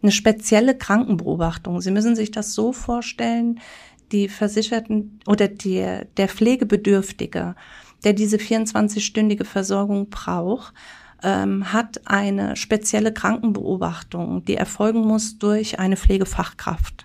Eine 0.01 0.11
spezielle 0.11 0.77
Krankenbeobachtung. 0.77 1.81
Sie 1.81 1.91
müssen 1.91 2.15
sich 2.15 2.29
das 2.29 2.53
so 2.53 2.71
vorstellen, 2.71 3.59
die 4.11 4.29
Versicherten 4.29 5.19
oder 5.25 5.47
die, 5.47 5.83
der 6.17 6.27
Pflegebedürftige, 6.27 7.55
der 8.03 8.13
diese 8.13 8.37
24-stündige 8.37 9.45
Versorgung 9.45 10.09
braucht, 10.09 10.73
ähm, 11.23 11.73
hat 11.73 12.01
eine 12.05 12.55
spezielle 12.55 13.11
Krankenbeobachtung, 13.11 14.45
die 14.45 14.55
erfolgen 14.55 15.01
muss 15.01 15.39
durch 15.39 15.79
eine 15.79 15.97
Pflegefachkraft. 15.97 17.04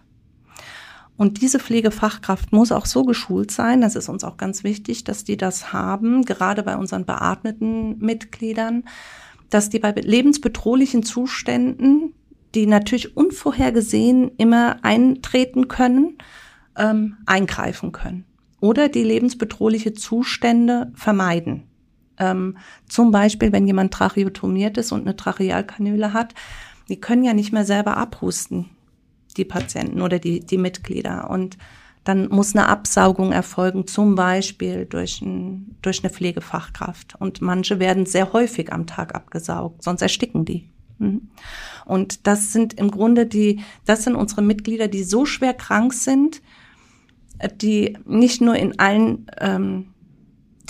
Und 1.20 1.42
diese 1.42 1.58
Pflegefachkraft 1.58 2.50
muss 2.50 2.72
auch 2.72 2.86
so 2.86 3.04
geschult 3.04 3.50
sein, 3.50 3.82
das 3.82 3.94
ist 3.94 4.08
uns 4.08 4.24
auch 4.24 4.38
ganz 4.38 4.64
wichtig, 4.64 5.04
dass 5.04 5.22
die 5.22 5.36
das 5.36 5.70
haben, 5.70 6.24
gerade 6.24 6.62
bei 6.62 6.78
unseren 6.78 7.04
beatmeten 7.04 7.98
Mitgliedern, 7.98 8.84
dass 9.50 9.68
die 9.68 9.80
bei 9.80 9.90
lebensbedrohlichen 9.90 11.02
Zuständen, 11.02 12.14
die 12.54 12.64
natürlich 12.64 13.18
unvorhergesehen 13.18 14.30
immer 14.38 14.78
eintreten 14.80 15.68
können, 15.68 16.16
ähm, 16.78 17.18
eingreifen 17.26 17.92
können. 17.92 18.24
Oder 18.60 18.88
die 18.88 19.04
lebensbedrohliche 19.04 19.92
Zustände 19.92 20.90
vermeiden. 20.94 21.64
Ähm, 22.16 22.56
zum 22.88 23.10
Beispiel, 23.10 23.52
wenn 23.52 23.66
jemand 23.66 23.92
tracheotomiert 23.92 24.78
ist 24.78 24.90
und 24.90 25.02
eine 25.02 25.16
Trachealkanüle 25.16 26.14
hat, 26.14 26.32
die 26.88 26.98
können 26.98 27.24
ja 27.24 27.34
nicht 27.34 27.52
mehr 27.52 27.66
selber 27.66 27.98
abhusten 27.98 28.70
die 29.40 29.44
Patienten 29.44 30.02
oder 30.02 30.18
die, 30.18 30.40
die 30.40 30.58
Mitglieder. 30.58 31.30
Und 31.30 31.58
dann 32.04 32.28
muss 32.28 32.54
eine 32.54 32.68
Absaugung 32.68 33.32
erfolgen, 33.32 33.86
zum 33.86 34.14
Beispiel 34.14 34.86
durch, 34.86 35.20
ein, 35.20 35.76
durch 35.82 36.02
eine 36.02 36.12
Pflegefachkraft. 36.12 37.16
Und 37.18 37.40
manche 37.40 37.78
werden 37.78 38.06
sehr 38.06 38.32
häufig 38.32 38.72
am 38.72 38.86
Tag 38.86 39.14
abgesaugt, 39.14 39.82
sonst 39.82 40.02
ersticken 40.02 40.44
die. 40.44 40.70
Mhm. 40.98 41.28
Und 41.84 42.26
das 42.26 42.52
sind 42.52 42.74
im 42.74 42.90
Grunde 42.90 43.26
die, 43.26 43.60
das 43.84 44.04
sind 44.04 44.14
unsere 44.14 44.42
Mitglieder, 44.42 44.88
die 44.88 45.02
so 45.02 45.26
schwer 45.26 45.54
krank 45.54 45.92
sind, 45.92 46.40
die 47.56 47.98
nicht 48.04 48.40
nur 48.40 48.56
in 48.56 48.78
allen 48.78 49.26
ähm, 49.38 49.86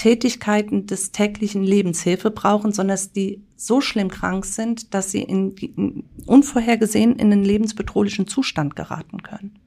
Tätigkeiten 0.00 0.86
des 0.86 1.12
täglichen 1.12 1.62
Lebens 1.62 2.00
Hilfe 2.00 2.30
brauchen, 2.30 2.72
sondern 2.72 2.94
dass 2.94 3.12
die 3.12 3.42
so 3.56 3.82
schlimm 3.82 4.08
krank 4.08 4.46
sind, 4.46 4.94
dass 4.94 5.10
sie 5.10 5.20
in, 5.20 5.54
in 5.56 6.04
unvorhergesehen 6.24 7.16
in 7.16 7.30
einen 7.30 7.44
lebensbedrohlichen 7.44 8.26
Zustand 8.26 8.76
geraten 8.76 9.22
können. 9.22 9.58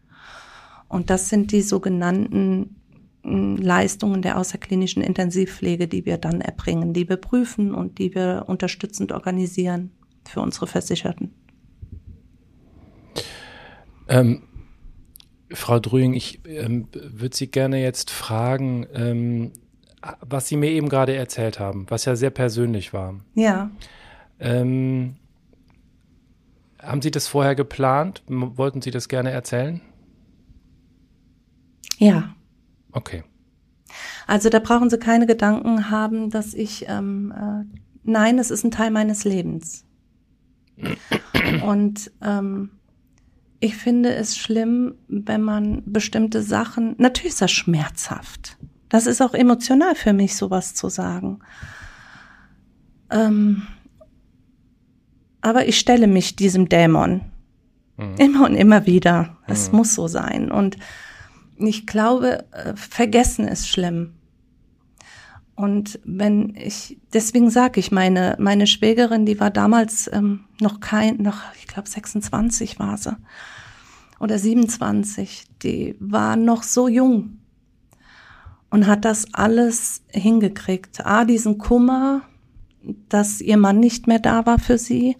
Und 0.88 1.12
das 1.12 1.30
sind 1.30 1.52
die 1.52 1.62
sogenannten 1.62 2.78
hm, 3.22 3.58
Leistungen 3.58 4.24
der 4.24 4.40
außerklinischen 4.40 5.04
Intensivpflege, 5.04 5.88
die 5.88 6.08
wir 6.08 6.18
dann 6.18 6.42
erbringen, 6.42 6.94
die 6.94 7.08
wir 7.08 7.18
prüfen 7.18 7.72
und 7.76 8.00
die 8.00 8.16
wir 8.16 8.46
unterstützend 8.48 9.12
organisieren 9.12 9.92
für 10.28 10.42
unsere 10.42 10.66
Versicherten. 10.66 11.32
Ähm, 14.08 14.42
Frau 15.52 15.80
Drüing, 15.80 16.16
ich 16.16 16.42
ähm, 16.48 16.88
würde 16.92 17.36
Sie 17.36 17.52
gerne 17.52 17.84
jetzt 17.84 18.10
fragen, 18.10 18.88
ähm, 18.96 19.52
was 20.22 20.48
Sie 20.48 20.58
mir 20.58 20.70
eben 20.70 20.90
gerade 20.90 21.16
erzählt 21.16 21.60
haben, 21.60 21.86
was 21.90 22.06
ja 22.06 22.16
sehr 22.16 22.30
persönlich 22.30 22.94
war. 22.94 23.16
Ja. 23.36 23.72
Ähm, 24.40 25.16
haben 26.82 27.02
Sie 27.02 27.12
das 27.12 27.28
vorher 27.28 27.56
geplant? 27.56 28.24
Wollten 28.28 28.82
Sie 28.82 28.92
das 28.92 29.08
gerne 29.08 29.32
erzählen? 29.32 29.82
Ja. 31.98 32.36
Okay. 32.92 33.24
Also 34.28 34.50
da 34.50 34.60
brauchen 34.60 34.90
Sie 34.90 34.98
keine 34.98 35.26
Gedanken 35.26 35.90
haben, 35.90 36.30
dass 36.30 36.54
ich, 36.54 36.86
ähm, 36.90 37.32
äh, 37.36 37.78
nein, 38.04 38.40
es 38.40 38.52
ist 38.52 38.64
ein 38.64 38.72
Teil 38.72 38.92
meines 38.92 39.24
Lebens. 39.24 39.86
Und 41.66 42.12
ähm, 42.22 42.72
ich 43.60 43.78
finde 43.78 44.14
es 44.14 44.38
schlimm, 44.38 44.96
wenn 45.08 45.42
man 45.42 45.84
bestimmte 45.86 46.42
Sachen, 46.42 46.96
natürlich 46.98 47.34
ist 47.34 47.42
das 47.42 47.52
schmerzhaft. 47.52 48.58
Das 48.94 49.08
ist 49.08 49.24
auch 49.24 49.34
emotional 49.34 49.96
für 49.96 50.14
mich, 50.14 50.36
sowas 50.36 50.76
zu 50.76 50.88
sagen. 50.88 51.40
Ähm, 53.10 53.64
aber 55.42 55.68
ich 55.68 55.80
stelle 55.80 56.06
mich 56.06 56.36
diesem 56.36 56.70
Dämon 56.70 57.22
mhm. 57.98 58.16
immer 58.20 58.46
und 58.46 58.54
immer 58.54 58.86
wieder. 58.86 59.36
Es 59.48 59.72
mhm. 59.72 59.78
muss 59.78 59.96
so 59.96 60.08
sein. 60.08 60.52
Und 60.52 60.78
ich 61.58 61.88
glaube, 61.88 62.46
äh, 62.52 62.76
vergessen 62.76 63.48
ist 63.48 63.68
schlimm. 63.68 64.14
Und 65.56 66.00
wenn 66.04 66.54
ich, 66.56 67.00
deswegen 67.14 67.50
sage 67.50 67.80
ich, 67.80 67.92
meine, 67.92 68.36
meine 68.38 68.68
Schwägerin, 68.68 69.26
die 69.26 69.40
war 69.40 69.50
damals 69.50 70.08
ähm, 70.14 70.42
noch 70.62 70.82
kein, 70.82 71.18
noch, 71.18 71.42
ich 71.58 71.66
glaube 71.66 71.90
26 71.90 72.78
war 72.78 73.00
sie. 73.00 73.18
Oder 74.20 74.38
27, 74.38 75.46
die 75.64 75.96
war 76.00 76.36
noch 76.36 76.62
so 76.62 76.88
jung 76.88 77.40
und 78.74 78.88
hat 78.88 79.06
das 79.06 79.32
alles 79.36 80.02
hingekriegt. 80.10 81.06
A, 81.06 81.26
diesen 81.26 81.60
Kummer, 81.60 82.24
dass 83.08 83.40
ihr 83.40 83.58
Mann 83.58 83.80
nicht 83.80 84.08
mehr 84.08 84.18
da 84.18 84.48
war 84.48 84.58
für 84.58 84.80
sie 84.80 85.16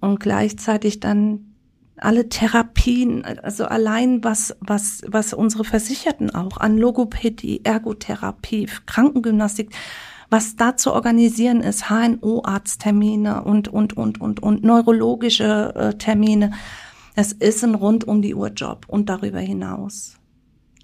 und 0.00 0.18
gleichzeitig 0.18 0.98
dann 0.98 1.56
alle 1.98 2.30
Therapien, 2.30 3.22
also 3.22 3.66
allein 3.66 4.24
was, 4.24 4.56
was, 4.60 5.02
was 5.06 5.34
unsere 5.34 5.64
Versicherten 5.64 6.34
auch 6.34 6.56
an 6.56 6.78
Logopädie, 6.78 7.60
Ergotherapie, 7.64 8.66
Krankengymnastik, 8.86 9.68
was 10.30 10.56
da 10.56 10.74
zu 10.74 10.94
organisieren 10.94 11.60
ist, 11.60 11.90
HNO-Arzttermine 11.90 13.44
und, 13.44 13.68
und, 13.68 13.94
und, 13.94 14.22
und, 14.22 14.42
und 14.42 14.64
neurologische 14.64 15.74
äh, 15.74 15.98
Termine. 15.98 16.52
Es 17.14 17.32
ist 17.32 17.62
ein 17.62 17.74
rund 17.74 18.08
um 18.08 18.22
die 18.22 18.34
Uhr 18.34 18.48
Job 18.48 18.86
und 18.88 19.10
darüber 19.10 19.40
hinaus. 19.40 20.16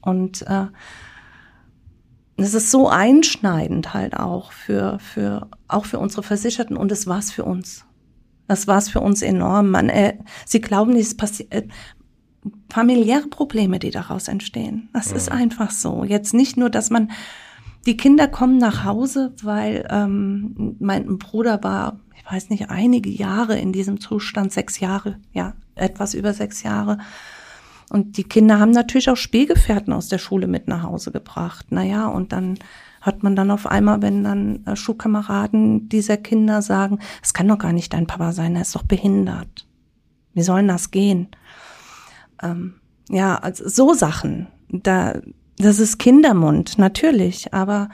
Und 0.02 0.42
äh, 0.42 0.66
es 2.42 2.54
ist 2.54 2.70
so 2.70 2.88
einschneidend 2.88 3.92
halt 3.94 4.16
auch 4.16 4.52
für, 4.52 4.98
für, 4.98 5.48
auch 5.68 5.84
für 5.84 5.98
unsere 5.98 6.22
Versicherten 6.22 6.76
und 6.76 6.92
es 6.92 7.06
war's 7.06 7.30
für 7.30 7.44
uns. 7.44 7.84
Das 8.48 8.66
war's 8.66 8.88
für 8.88 9.00
uns 9.00 9.22
enorm. 9.22 9.70
Man, 9.70 9.88
äh, 9.88 10.18
sie 10.44 10.60
glauben 10.60 10.92
nicht, 10.92 11.06
es 11.06 11.16
passiert, 11.16 11.52
äh, 11.52 11.68
familiäre 12.68 13.28
Probleme, 13.28 13.78
die 13.78 13.90
daraus 13.90 14.28
entstehen. 14.28 14.88
Das 14.92 15.10
mhm. 15.10 15.16
ist 15.16 15.30
einfach 15.30 15.70
so. 15.70 16.04
Jetzt 16.04 16.34
nicht 16.34 16.56
nur, 16.56 16.70
dass 16.70 16.90
man, 16.90 17.10
die 17.86 17.96
Kinder 17.96 18.28
kommen 18.28 18.58
nach 18.58 18.84
Hause, 18.84 19.34
weil 19.42 19.86
ähm, 19.90 20.76
mein 20.80 21.18
Bruder 21.18 21.62
war, 21.62 22.00
ich 22.16 22.30
weiß 22.30 22.50
nicht, 22.50 22.70
einige 22.70 23.10
Jahre 23.10 23.58
in 23.58 23.72
diesem 23.72 24.00
Zustand, 24.00 24.52
sechs 24.52 24.80
Jahre, 24.80 25.18
ja, 25.32 25.54
etwas 25.74 26.14
über 26.14 26.32
sechs 26.32 26.62
Jahre. 26.62 26.98
Und 27.90 28.16
die 28.16 28.24
Kinder 28.24 28.58
haben 28.60 28.70
natürlich 28.70 29.10
auch 29.10 29.16
Spielgefährten 29.16 29.92
aus 29.92 30.08
der 30.08 30.18
Schule 30.18 30.46
mit 30.46 30.68
nach 30.68 30.84
Hause 30.84 31.10
gebracht. 31.10 31.72
Naja, 31.72 32.06
und 32.06 32.32
dann 32.32 32.56
hat 33.00 33.22
man 33.22 33.34
dann 33.34 33.50
auf 33.50 33.66
einmal, 33.66 34.00
wenn 34.00 34.24
dann 34.24 34.64
äh, 34.66 34.76
Schulkameraden 34.76 35.88
dieser 35.88 36.16
Kinder 36.16 36.62
sagen, 36.62 37.00
es 37.22 37.34
kann 37.34 37.48
doch 37.48 37.58
gar 37.58 37.72
nicht 37.72 37.92
dein 37.92 38.06
Papa 38.06 38.32
sein, 38.32 38.54
er 38.54 38.62
ist 38.62 38.74
doch 38.74 38.84
behindert. 38.84 39.66
Wie 40.34 40.42
sollen 40.42 40.68
das 40.68 40.90
gehen? 40.90 41.28
Ähm, 42.42 42.74
ja, 43.08 43.36
also 43.36 43.68
so 43.68 43.92
Sachen, 43.94 44.46
da, 44.68 45.20
das 45.58 45.80
ist 45.80 45.98
Kindermund, 45.98 46.78
natürlich, 46.78 47.52
aber 47.52 47.88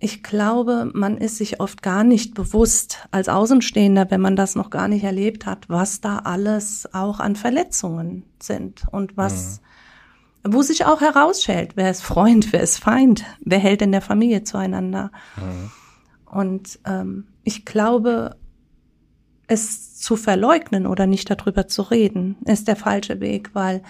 ich 0.00 0.22
glaube, 0.22 0.90
man 0.94 1.18
ist 1.18 1.38
sich 1.38 1.60
oft 1.60 1.82
gar 1.82 2.04
nicht 2.04 2.34
bewusst 2.34 3.08
als 3.10 3.28
Außenstehender, 3.28 4.10
wenn 4.10 4.20
man 4.20 4.36
das 4.36 4.54
noch 4.54 4.70
gar 4.70 4.86
nicht 4.86 5.02
erlebt 5.02 5.44
hat, 5.44 5.68
was 5.68 6.00
da 6.00 6.18
alles 6.18 6.88
auch 6.92 7.18
an 7.18 7.34
Verletzungen 7.34 8.24
sind 8.40 8.82
und 8.92 9.16
was, 9.16 9.60
mhm. 10.44 10.54
wo 10.54 10.62
sich 10.62 10.84
auch 10.84 11.00
herausstellt, 11.00 11.72
wer 11.74 11.90
ist 11.90 12.02
Freund, 12.02 12.52
wer 12.52 12.60
ist 12.60 12.78
Feind, 12.78 13.24
wer 13.40 13.58
hält 13.58 13.82
in 13.82 13.90
der 13.90 14.00
Familie 14.00 14.44
zueinander. 14.44 15.10
Mhm. 15.36 15.70
Und 16.26 16.78
ähm, 16.84 17.26
ich 17.42 17.64
glaube, 17.64 18.36
es 19.48 19.96
zu 19.96 20.14
verleugnen 20.14 20.86
oder 20.86 21.06
nicht 21.06 21.28
darüber 21.28 21.66
zu 21.66 21.82
reden, 21.82 22.36
ist 22.44 22.68
der 22.68 22.76
falsche 22.76 23.20
Weg, 23.20 23.50
weil 23.54 23.82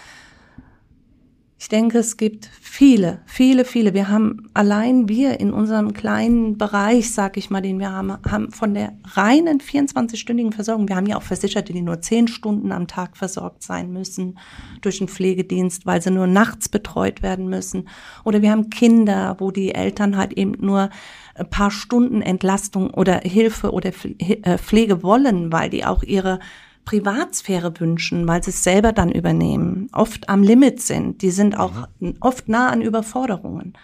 ich 1.60 1.68
denke, 1.68 1.98
es 1.98 2.16
gibt 2.16 2.48
viele, 2.60 3.20
viele, 3.26 3.64
viele. 3.64 3.92
Wir 3.92 4.08
haben 4.08 4.48
allein 4.54 5.08
wir 5.08 5.40
in 5.40 5.52
unserem 5.52 5.92
kleinen 5.92 6.56
Bereich, 6.56 7.12
sag 7.12 7.36
ich 7.36 7.50
mal, 7.50 7.60
den 7.60 7.80
wir 7.80 7.90
haben, 7.90 8.12
haben 8.30 8.52
von 8.52 8.74
der 8.74 8.92
reinen 9.04 9.58
24-stündigen 9.58 10.52
Versorgung. 10.52 10.88
Wir 10.88 10.94
haben 10.94 11.06
ja 11.06 11.16
auch 11.16 11.22
Versicherte, 11.22 11.72
die 11.72 11.82
nur 11.82 12.00
10 12.00 12.28
Stunden 12.28 12.70
am 12.70 12.86
Tag 12.86 13.16
versorgt 13.16 13.64
sein 13.64 13.92
müssen 13.92 14.38
durch 14.82 15.00
einen 15.00 15.08
Pflegedienst, 15.08 15.84
weil 15.84 16.00
sie 16.00 16.12
nur 16.12 16.28
nachts 16.28 16.68
betreut 16.68 17.22
werden 17.22 17.48
müssen. 17.48 17.88
Oder 18.24 18.40
wir 18.40 18.52
haben 18.52 18.70
Kinder, 18.70 19.34
wo 19.40 19.50
die 19.50 19.74
Eltern 19.74 20.16
halt 20.16 20.34
eben 20.34 20.52
nur 20.60 20.90
ein 21.34 21.50
paar 21.50 21.72
Stunden 21.72 22.22
Entlastung 22.22 22.90
oder 22.90 23.18
Hilfe 23.24 23.72
oder 23.72 23.90
äh, 24.18 24.58
Pflege 24.58 25.02
wollen, 25.02 25.50
weil 25.50 25.70
die 25.70 25.84
auch 25.84 26.04
ihre 26.04 26.38
Privatsphäre 26.84 27.78
wünschen, 27.80 28.26
weil 28.26 28.42
sie 28.42 28.50
es 28.50 28.64
selber 28.64 28.92
dann 28.92 29.12
übernehmen, 29.12 29.88
oft 29.92 30.28
am 30.28 30.42
Limit 30.42 30.80
sind. 30.80 31.22
Die 31.22 31.30
sind 31.30 31.58
auch 31.58 31.88
mhm. 32.00 32.14
oft 32.20 32.48
nah 32.48 32.70
an 32.70 32.82
Überforderungen. 32.82 33.74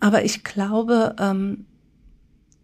Aber 0.00 0.24
ich 0.24 0.44
glaube, 0.44 1.14
ähm, 1.18 1.66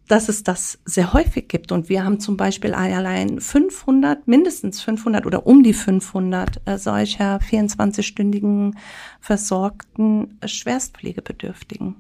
dass 0.09 0.29
es 0.29 0.45
das 0.45 0.79
sehr 0.85 1.12
häufig 1.12 1.49
gibt. 1.49 1.73
Und 1.73 1.88
wir 1.88 2.05
haben 2.05 2.21
zum 2.21 2.37
Beispiel 2.37 2.75
allein 2.75 3.40
500, 3.40 4.29
mindestens 4.29 4.81
500 4.81 5.27
oder 5.27 5.47
um 5.47 5.62
die 5.62 5.75
500 5.75 6.62
äh, 6.64 6.79
solcher 6.79 7.38
24-stündigen 7.38 8.75
versorgten 9.21 10.38
Schwerstpflegebedürftigen. 10.45 11.97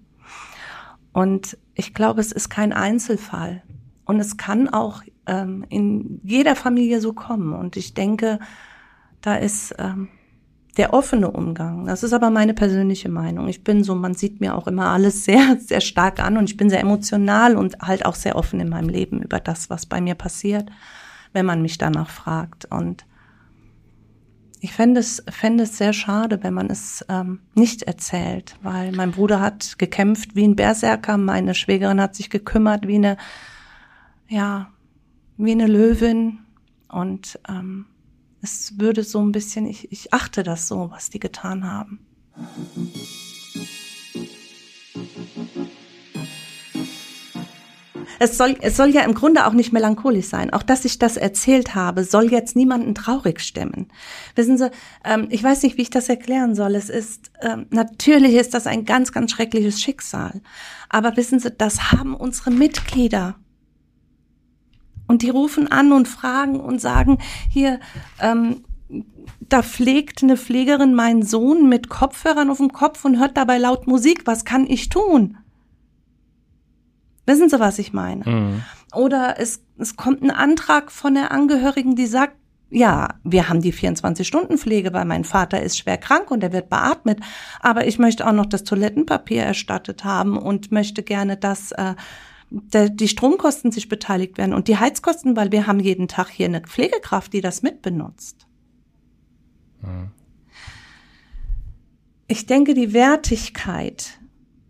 Und 1.12 1.58
ich 1.74 1.94
glaube, 1.94 2.20
es 2.20 2.32
ist 2.32 2.48
kein 2.48 2.72
Einzelfall. 2.72 3.62
Und 4.04 4.20
es 4.20 4.36
kann 4.36 4.68
auch 4.68 5.02
ähm, 5.26 5.64
in 5.68 6.20
jeder 6.22 6.56
Familie 6.56 7.00
so 7.00 7.12
kommen. 7.12 7.52
Und 7.52 7.76
ich 7.76 7.94
denke, 7.94 8.38
da 9.20 9.36
ist 9.36 9.74
ähm, 9.78 10.08
der 10.76 10.92
offene 10.92 11.30
Umgang. 11.30 11.86
Das 11.86 12.02
ist 12.02 12.12
aber 12.12 12.30
meine 12.30 12.54
persönliche 12.54 13.08
Meinung. 13.08 13.48
Ich 13.48 13.64
bin 13.64 13.82
so, 13.82 13.94
man 13.94 14.14
sieht 14.14 14.40
mir 14.40 14.54
auch 14.54 14.66
immer 14.66 14.90
alles 14.90 15.24
sehr, 15.24 15.56
sehr 15.66 15.80
stark 15.80 16.20
an 16.20 16.36
und 16.36 16.50
ich 16.50 16.56
bin 16.56 16.70
sehr 16.70 16.80
emotional 16.80 17.56
und 17.56 17.80
halt 17.80 18.04
auch 18.04 18.14
sehr 18.14 18.36
offen 18.36 18.60
in 18.60 18.68
meinem 18.68 18.88
Leben 18.88 19.22
über 19.22 19.40
das, 19.40 19.70
was 19.70 19.86
bei 19.86 20.00
mir 20.00 20.14
passiert, 20.14 20.70
wenn 21.32 21.46
man 21.46 21.62
mich 21.62 21.78
danach 21.78 22.10
fragt. 22.10 22.66
Und 22.66 23.06
ich 24.60 24.72
fände 24.72 25.00
es, 25.00 25.22
fände 25.30 25.64
es 25.64 25.78
sehr 25.78 25.92
schade, 25.92 26.42
wenn 26.42 26.54
man 26.54 26.68
es 26.70 27.04
ähm, 27.08 27.40
nicht 27.54 27.82
erzählt, 27.82 28.56
weil 28.62 28.92
mein 28.92 29.12
Bruder 29.12 29.40
hat 29.40 29.78
gekämpft 29.78 30.34
wie 30.34 30.46
ein 30.46 30.56
Berserker, 30.56 31.16
meine 31.18 31.54
Schwägerin 31.54 32.00
hat 32.00 32.14
sich 32.14 32.30
gekümmert 32.30 32.86
wie 32.86 32.96
eine, 32.96 33.16
ja, 34.28 34.72
wie 35.36 35.52
eine 35.52 35.66
Löwin 35.66 36.38
und 36.88 37.38
ähm, 37.48 37.86
es 38.42 38.78
würde 38.78 39.02
so 39.02 39.20
ein 39.20 39.32
bisschen, 39.32 39.66
ich, 39.66 39.90
ich 39.90 40.12
achte 40.12 40.42
das 40.42 40.68
so, 40.68 40.90
was 40.90 41.10
die 41.10 41.20
getan 41.20 41.64
haben. 41.64 42.00
Es 48.18 48.38
soll, 48.38 48.56
es 48.60 48.76
soll 48.76 48.90
ja 48.90 49.02
im 49.02 49.14
Grunde 49.14 49.46
auch 49.46 49.52
nicht 49.52 49.72
melancholisch 49.72 50.26
sein. 50.26 50.52
Auch 50.52 50.62
dass 50.62 50.84
ich 50.84 50.98
das 50.98 51.16
erzählt 51.16 51.74
habe, 51.74 52.04
soll 52.04 52.30
jetzt 52.30 52.56
niemanden 52.56 52.94
traurig 52.94 53.40
stimmen. 53.40 53.88
Wissen 54.34 54.56
Sie, 54.56 54.70
ähm, 55.04 55.26
ich 55.30 55.42
weiß 55.42 55.62
nicht, 55.62 55.76
wie 55.76 55.82
ich 55.82 55.90
das 55.90 56.08
erklären 56.08 56.54
soll. 56.54 56.76
Es 56.76 56.88
ist, 56.88 57.30
ähm, 57.42 57.66
natürlich 57.70 58.34
ist 58.34 58.54
das 58.54 58.66
ein 58.66 58.84
ganz, 58.84 59.12
ganz 59.12 59.32
schreckliches 59.32 59.82
Schicksal. 59.82 60.40
Aber 60.88 61.16
wissen 61.16 61.40
Sie, 61.40 61.50
das 61.50 61.92
haben 61.92 62.14
unsere 62.14 62.50
Mitglieder 62.50 63.36
und 65.06 65.22
die 65.22 65.30
rufen 65.30 65.70
an 65.70 65.92
und 65.92 66.08
fragen 66.08 66.60
und 66.60 66.80
sagen, 66.80 67.18
hier, 67.50 67.80
ähm, 68.20 68.64
da 69.40 69.62
pflegt 69.62 70.22
eine 70.22 70.36
Pflegerin 70.36 70.94
meinen 70.94 71.22
Sohn 71.22 71.68
mit 71.68 71.88
Kopfhörern 71.88 72.50
auf 72.50 72.58
dem 72.58 72.72
Kopf 72.72 73.04
und 73.04 73.18
hört 73.18 73.36
dabei 73.36 73.58
laut 73.58 73.86
Musik. 73.86 74.22
Was 74.26 74.44
kann 74.44 74.66
ich 74.66 74.88
tun? 74.88 75.38
Wissen 77.26 77.48
Sie, 77.48 77.58
was 77.58 77.78
ich 77.78 77.92
meine? 77.92 78.24
Mhm. 78.24 78.62
Oder 78.94 79.38
es, 79.38 79.62
es 79.78 79.96
kommt 79.96 80.22
ein 80.22 80.30
Antrag 80.30 80.92
von 80.92 81.14
der 81.14 81.32
Angehörigen, 81.32 81.96
die 81.96 82.06
sagt, 82.06 82.36
ja, 82.70 83.08
wir 83.22 83.48
haben 83.48 83.60
die 83.60 83.72
24-Stunden-Pflege, 83.72 84.92
weil 84.92 85.04
mein 85.04 85.24
Vater 85.24 85.62
ist 85.62 85.78
schwer 85.78 85.98
krank 85.98 86.30
und 86.30 86.42
er 86.42 86.52
wird 86.52 86.68
beatmet. 86.68 87.20
Aber 87.60 87.86
ich 87.86 87.98
möchte 87.98 88.26
auch 88.26 88.32
noch 88.32 88.46
das 88.46 88.64
Toilettenpapier 88.64 89.42
erstattet 89.42 90.04
haben 90.04 90.36
und 90.36 90.72
möchte 90.72 91.02
gerne, 91.02 91.36
dass 91.36 91.72
äh, 91.72 91.94
der, 92.50 92.90
die 92.90 93.08
Stromkosten 93.08 93.72
sich 93.72 93.88
beteiligt 93.88 94.38
werden 94.38 94.54
und 94.54 94.68
die 94.68 94.78
Heizkosten, 94.78 95.36
weil 95.36 95.52
wir 95.52 95.66
haben 95.66 95.80
jeden 95.80 96.08
Tag 96.08 96.28
hier 96.28 96.46
eine 96.46 96.60
Pflegekraft, 96.60 97.32
die 97.32 97.40
das 97.40 97.62
mitbenutzt. 97.62 98.46
Mhm. 99.82 100.10
Ich 102.28 102.46
denke, 102.46 102.74
die 102.74 102.92
Wertigkeit 102.92 104.18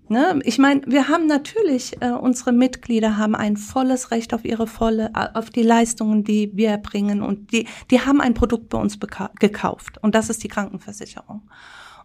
Ne? 0.08 0.38
Ich 0.44 0.58
meine, 0.58 0.82
wir 0.86 1.08
haben 1.08 1.26
natürlich, 1.26 2.00
äh, 2.00 2.10
unsere 2.10 2.52
Mitglieder 2.52 3.16
haben 3.16 3.34
ein 3.34 3.56
volles 3.56 4.12
Recht 4.12 4.34
auf 4.34 4.44
ihre 4.44 4.68
volle, 4.68 5.10
auf 5.34 5.50
die 5.50 5.64
Leistungen, 5.64 6.22
die 6.22 6.52
wir 6.54 6.70
erbringen 6.70 7.22
und 7.22 7.52
die, 7.52 7.66
die 7.90 8.00
haben 8.00 8.20
ein 8.20 8.34
Produkt 8.34 8.68
bei 8.68 8.78
uns 8.78 8.98
gekauft 9.40 9.98
und 10.02 10.14
das 10.14 10.30
ist 10.30 10.44
die 10.44 10.48
Krankenversicherung. 10.48 11.42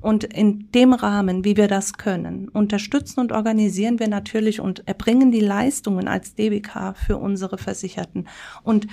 Und 0.01 0.23
in 0.23 0.71
dem 0.71 0.93
Rahmen, 0.93 1.45
wie 1.45 1.55
wir 1.57 1.67
das 1.67 1.93
können, 1.93 2.49
unterstützen 2.49 3.19
und 3.19 3.31
organisieren 3.31 3.99
wir 3.99 4.07
natürlich 4.07 4.59
und 4.59 4.87
erbringen 4.87 5.31
die 5.31 5.39
Leistungen 5.39 6.07
als 6.07 6.35
DBK 6.35 6.95
für 6.95 7.17
unsere 7.17 7.57
Versicherten. 7.57 8.27
Und 8.63 8.87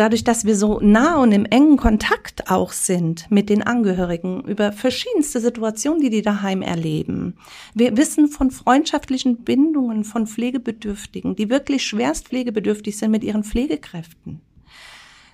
dadurch, 0.00 0.24
dass 0.24 0.46
wir 0.46 0.56
so 0.56 0.80
nah 0.80 1.16
und 1.16 1.32
im 1.32 1.44
engen 1.44 1.76
Kontakt 1.76 2.50
auch 2.50 2.72
sind 2.72 3.30
mit 3.30 3.50
den 3.50 3.62
Angehörigen 3.62 4.42
über 4.44 4.72
verschiedenste 4.72 5.40
Situationen, 5.40 6.00
die 6.00 6.10
die 6.10 6.22
daheim 6.22 6.62
erleben. 6.62 7.36
Wir 7.74 7.96
wissen 7.96 8.28
von 8.28 8.50
freundschaftlichen 8.50 9.44
Bindungen 9.44 10.04
von 10.04 10.26
Pflegebedürftigen, 10.26 11.36
die 11.36 11.50
wirklich 11.50 11.84
schwerst 11.84 12.28
pflegebedürftig 12.28 12.96
sind 12.96 13.10
mit 13.10 13.22
ihren 13.22 13.44
Pflegekräften. 13.44 14.40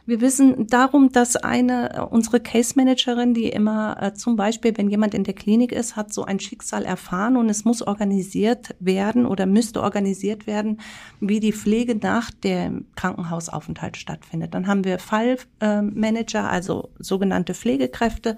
Wir 0.06 0.20
wissen 0.20 0.68
darum, 0.68 1.10
dass 1.10 1.34
eine, 1.34 1.96
äh, 1.96 2.00
unsere 2.00 2.38
Case 2.38 2.74
Managerin, 2.76 3.34
die 3.34 3.48
immer 3.48 4.00
äh, 4.00 4.14
zum 4.14 4.36
Beispiel, 4.36 4.72
wenn 4.76 4.88
jemand 4.88 5.14
in 5.14 5.24
der 5.24 5.34
Klinik 5.34 5.72
ist, 5.72 5.96
hat 5.96 6.12
so 6.14 6.24
ein 6.24 6.38
Schicksal 6.38 6.84
erfahren 6.84 7.36
und 7.36 7.48
es 7.48 7.64
muss 7.64 7.82
organisiert 7.82 8.76
werden 8.78 9.26
oder 9.26 9.46
müsste 9.46 9.82
organisiert 9.82 10.46
werden, 10.46 10.80
wie 11.18 11.40
die 11.40 11.52
Pflege 11.52 11.96
nach 11.96 12.30
dem 12.30 12.86
Krankenhausaufenthalt 12.94 13.96
stattfindet. 13.96 14.54
Dann 14.54 14.68
haben 14.68 14.84
wir 14.84 15.00
Fallmanager, 15.00 16.44
äh, 16.44 16.52
also 16.52 16.90
sogenannte 17.00 17.54
Pflegekräfte, 17.54 18.36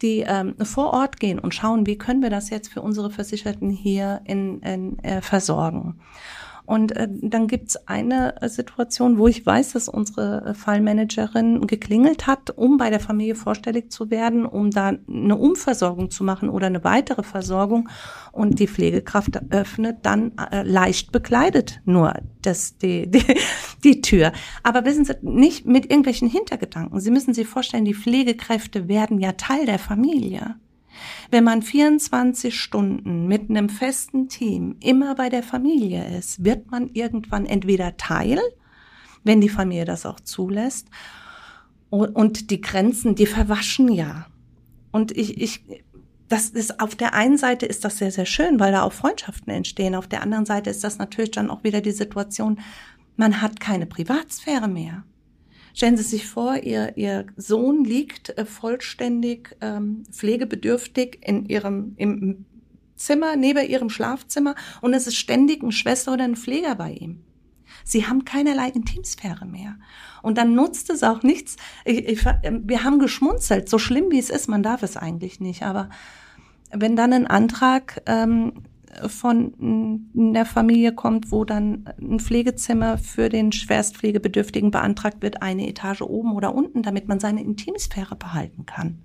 die 0.00 0.24
ähm, 0.26 0.54
vor 0.62 0.94
Ort 0.94 1.20
gehen 1.20 1.38
und 1.38 1.54
schauen, 1.54 1.86
wie 1.86 1.98
können 1.98 2.22
wir 2.22 2.30
das 2.30 2.48
jetzt 2.48 2.72
für 2.72 2.80
unsere 2.80 3.10
Versicherten 3.10 3.68
hier 3.68 4.22
in, 4.24 4.60
in 4.60 4.98
äh, 5.00 5.20
versorgen. 5.20 6.00
Und 6.68 6.94
äh, 6.94 7.08
dann 7.10 7.46
gibt's 7.46 7.88
eine 7.88 8.42
äh, 8.42 8.48
Situation, 8.50 9.16
wo 9.16 9.26
ich 9.26 9.46
weiß, 9.46 9.72
dass 9.72 9.88
unsere 9.88 10.44
äh, 10.44 10.54
Fallmanagerin 10.54 11.66
geklingelt 11.66 12.26
hat, 12.26 12.50
um 12.50 12.76
bei 12.76 12.90
der 12.90 13.00
Familie 13.00 13.36
vorstellig 13.36 13.90
zu 13.90 14.10
werden, 14.10 14.44
um 14.44 14.70
da 14.70 14.92
eine 15.08 15.36
Umversorgung 15.36 16.10
zu 16.10 16.24
machen 16.24 16.50
oder 16.50 16.66
eine 16.66 16.84
weitere 16.84 17.22
Versorgung. 17.22 17.88
Und 18.32 18.58
die 18.58 18.68
Pflegekraft 18.68 19.40
öffnet 19.48 20.00
dann 20.02 20.32
äh, 20.36 20.62
leicht 20.62 21.10
bekleidet 21.10 21.80
nur 21.86 22.12
das, 22.42 22.76
die, 22.76 23.06
die, 23.10 23.24
die 23.82 24.02
Tür. 24.02 24.32
Aber 24.62 24.84
wissen 24.84 25.06
Sie, 25.06 25.14
nicht 25.22 25.64
mit 25.64 25.86
irgendwelchen 25.86 26.28
Hintergedanken. 26.28 27.00
Sie 27.00 27.10
müssen 27.10 27.32
sich 27.32 27.48
vorstellen, 27.48 27.86
die 27.86 27.94
Pflegekräfte 27.94 28.88
werden 28.88 29.20
ja 29.20 29.32
Teil 29.32 29.64
der 29.64 29.78
Familie. 29.78 30.56
Wenn 31.30 31.44
man 31.44 31.62
24 31.62 32.58
Stunden 32.58 33.26
mit 33.26 33.50
einem 33.50 33.68
festen 33.68 34.28
Team 34.28 34.76
immer 34.80 35.14
bei 35.14 35.28
der 35.28 35.42
Familie 35.42 36.18
ist, 36.18 36.44
wird 36.44 36.70
man 36.70 36.88
irgendwann 36.88 37.46
entweder 37.46 37.96
Teil, 37.96 38.38
wenn 39.24 39.40
die 39.40 39.48
Familie 39.48 39.84
das 39.84 40.06
auch 40.06 40.20
zulässt, 40.20 40.88
und 41.90 42.50
die 42.50 42.60
Grenzen, 42.60 43.14
die 43.14 43.26
verwaschen 43.26 43.88
ja. 43.88 44.26
Und 44.90 45.16
ich, 45.16 45.40
ich, 45.40 45.64
das 46.28 46.50
ist 46.50 46.80
auf 46.80 46.94
der 46.94 47.14
einen 47.14 47.38
Seite 47.38 47.66
ist 47.66 47.84
das 47.84 47.98
sehr, 47.98 48.10
sehr 48.10 48.26
schön, 48.26 48.60
weil 48.60 48.72
da 48.72 48.82
auch 48.82 48.92
Freundschaften 48.92 49.52
entstehen. 49.52 49.94
Auf 49.94 50.06
der 50.06 50.22
anderen 50.22 50.44
Seite 50.44 50.70
ist 50.70 50.84
das 50.84 50.98
natürlich 50.98 51.30
dann 51.30 51.50
auch 51.50 51.64
wieder 51.64 51.80
die 51.80 51.92
Situation, 51.92 52.60
man 53.16 53.40
hat 53.40 53.58
keine 53.58 53.86
Privatsphäre 53.86 54.68
mehr. 54.68 55.02
Stellen 55.78 55.96
Sie 55.96 56.02
sich 56.02 56.26
vor, 56.26 56.56
Ihr, 56.56 56.96
Ihr 56.96 57.26
Sohn 57.36 57.84
liegt 57.84 58.36
äh, 58.36 58.44
vollständig 58.44 59.56
ähm, 59.60 60.02
pflegebedürftig 60.10 61.20
in 61.24 61.46
Ihrem 61.46 61.94
im 61.98 62.46
Zimmer, 62.96 63.36
neben 63.36 63.64
Ihrem 63.64 63.88
Schlafzimmer 63.88 64.56
und 64.80 64.92
es 64.92 65.06
ist 65.06 65.14
ständig 65.14 65.62
eine 65.62 65.70
Schwester 65.70 66.14
oder 66.14 66.24
ein 66.24 66.34
Pfleger 66.34 66.74
bei 66.74 66.94
ihm. 66.94 67.22
Sie 67.84 68.08
haben 68.08 68.24
keinerlei 68.24 68.70
Intimsphäre 68.70 69.46
mehr. 69.46 69.76
Und 70.20 70.36
dann 70.36 70.56
nutzt 70.56 70.90
es 70.90 71.04
auch 71.04 71.22
nichts. 71.22 71.56
Ich, 71.84 72.08
ich, 72.08 72.24
wir 72.24 72.82
haben 72.82 72.98
geschmunzelt, 72.98 73.68
so 73.68 73.78
schlimm 73.78 74.10
wie 74.10 74.18
es 74.18 74.30
ist, 74.30 74.48
man 74.48 74.64
darf 74.64 74.82
es 74.82 74.96
eigentlich 74.96 75.38
nicht. 75.38 75.62
Aber 75.62 75.90
wenn 76.72 76.96
dann 76.96 77.12
ein 77.12 77.28
Antrag 77.28 78.02
ähm, 78.06 78.64
von 79.06 79.52
der 80.14 80.46
Familie 80.46 80.94
kommt, 80.94 81.30
wo 81.30 81.44
dann 81.44 81.88
ein 82.00 82.20
Pflegezimmer 82.20 82.98
für 82.98 83.28
den 83.28 83.52
Schwerstpflegebedürftigen 83.52 84.70
beantragt 84.70 85.22
wird, 85.22 85.42
eine 85.42 85.68
Etage 85.68 86.02
oben 86.02 86.32
oder 86.32 86.54
unten, 86.54 86.82
damit 86.82 87.08
man 87.08 87.20
seine 87.20 87.42
Intimsphäre 87.42 88.16
behalten 88.16 88.66
kann. 88.66 88.98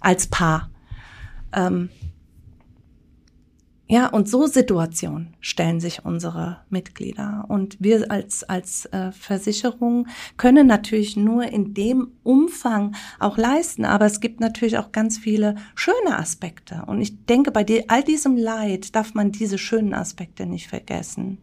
Als 0.00 0.26
Paar. 0.26 0.70
Ähm, 1.52 1.88
ja, 3.88 4.08
und 4.08 4.28
so 4.28 4.46
Situationen 4.48 5.36
stellen 5.40 5.78
sich 5.78 6.04
unsere 6.04 6.58
Mitglieder. 6.70 7.44
Und 7.46 7.76
wir 7.78 8.10
als, 8.10 8.42
als 8.42 8.86
äh, 8.86 9.12
Versicherung 9.12 10.08
können 10.36 10.66
natürlich 10.66 11.16
nur 11.16 11.44
in 11.44 11.72
dem 11.72 12.08
Umfang 12.24 12.96
auch 13.20 13.38
leisten. 13.38 13.84
Aber 13.84 14.06
es 14.06 14.18
gibt 14.18 14.40
natürlich 14.40 14.78
auch 14.78 14.90
ganz 14.90 15.18
viele 15.18 15.54
schöne 15.76 16.18
Aspekte. 16.18 16.82
Und 16.88 17.00
ich 17.00 17.26
denke, 17.26 17.52
bei 17.52 17.62
die, 17.62 17.88
all 17.88 18.02
diesem 18.02 18.36
Leid 18.36 18.96
darf 18.96 19.14
man 19.14 19.30
diese 19.30 19.56
schönen 19.56 19.94
Aspekte 19.94 20.46
nicht 20.46 20.66
vergessen. 20.66 21.38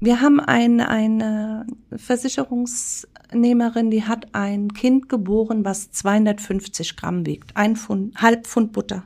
Wir 0.00 0.20
haben 0.20 0.40
ein, 0.40 0.80
eine 0.80 1.68
Versicherungsnehmerin, 1.94 3.92
die 3.92 4.02
hat 4.02 4.34
ein 4.34 4.72
Kind 4.72 5.08
geboren, 5.08 5.64
was 5.64 5.92
250 5.92 6.96
Gramm 6.96 7.26
wiegt. 7.26 7.56
Ein 7.56 7.76
Pfund, 7.76 8.20
halb 8.20 8.48
Pfund 8.48 8.72
Butter. 8.72 9.04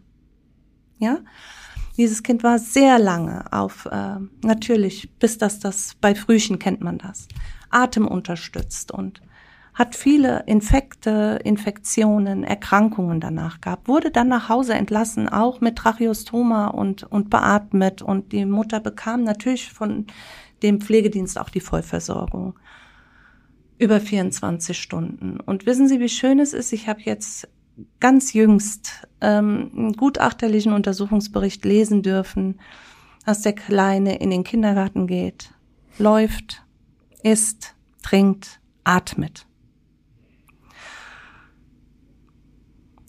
Ja? 0.99 1.19
Dieses 1.99 2.23
Kind 2.23 2.45
war 2.45 2.61
sehr 2.61 2.99
lange 2.99 3.53
auf, 3.53 3.87
äh, 3.87 4.17
natürlich, 4.43 5.11
bis 5.19 5.37
das 5.37 5.59
das, 5.59 5.97
bei 6.01 6.15
Frühchen 6.15 6.61
kennt 6.61 6.81
man 6.81 6.99
das, 6.99 7.27
Atem 7.71 8.07
unterstützt 8.07 8.93
und 8.93 9.21
hat 9.75 9.95
viele 9.95 10.45
Infekte, 10.47 11.41
Infektionen, 11.45 12.45
Erkrankungen 12.45 13.21
danach 13.21 13.61
gehabt, 13.61 13.89
wurde 13.89 14.11
dann 14.11 14.29
nach 14.29 14.49
Hause 14.49 14.75
entlassen, 14.75 15.29
auch 15.29 15.61
mit 15.61 15.77
Tracheostoma 15.77 16.69
und, 16.69 17.03
und 17.05 17.31
beatmet 17.31 18.01
und 18.01 18.33
die 18.33 18.45
Mutter 18.45 18.81
bekam 18.81 19.25
natürlich 19.25 19.73
von 19.73 20.07
dem 20.63 20.81
Pflegedienst 20.81 21.39
auch 21.39 21.49
die 21.49 21.61
Vollversorgung 21.61 22.59
über 23.79 24.01
24 24.01 24.77
Stunden. 24.77 25.39
Und 25.39 25.67
wissen 25.67 25.87
Sie, 25.87 26.01
wie 26.01 26.09
schön 26.09 26.41
es 26.41 26.53
ist? 26.53 26.73
Ich 26.73 26.89
habe 26.89 27.01
jetzt 27.03 27.49
ganz 28.01 28.33
jüngst 28.33 29.07
ähm, 29.21 29.71
einen 29.75 29.93
gutachterlichen 29.93 30.73
Untersuchungsbericht 30.73 31.65
lesen 31.65 32.03
dürfen, 32.03 32.61
dass 33.25 33.43
der 33.43 33.55
Kleine 33.55 34.19
in 34.19 34.31
den 34.31 34.45
Kindergarten 34.45 35.07
geht, 35.07 35.53
läuft, 35.99 36.63
isst, 37.23 37.75
trinkt, 38.03 38.61
atmet. 38.85 39.47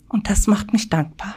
Und 0.08 0.28
das 0.28 0.46
macht 0.46 0.72
mich 0.72 0.88
dankbar. 0.88 1.36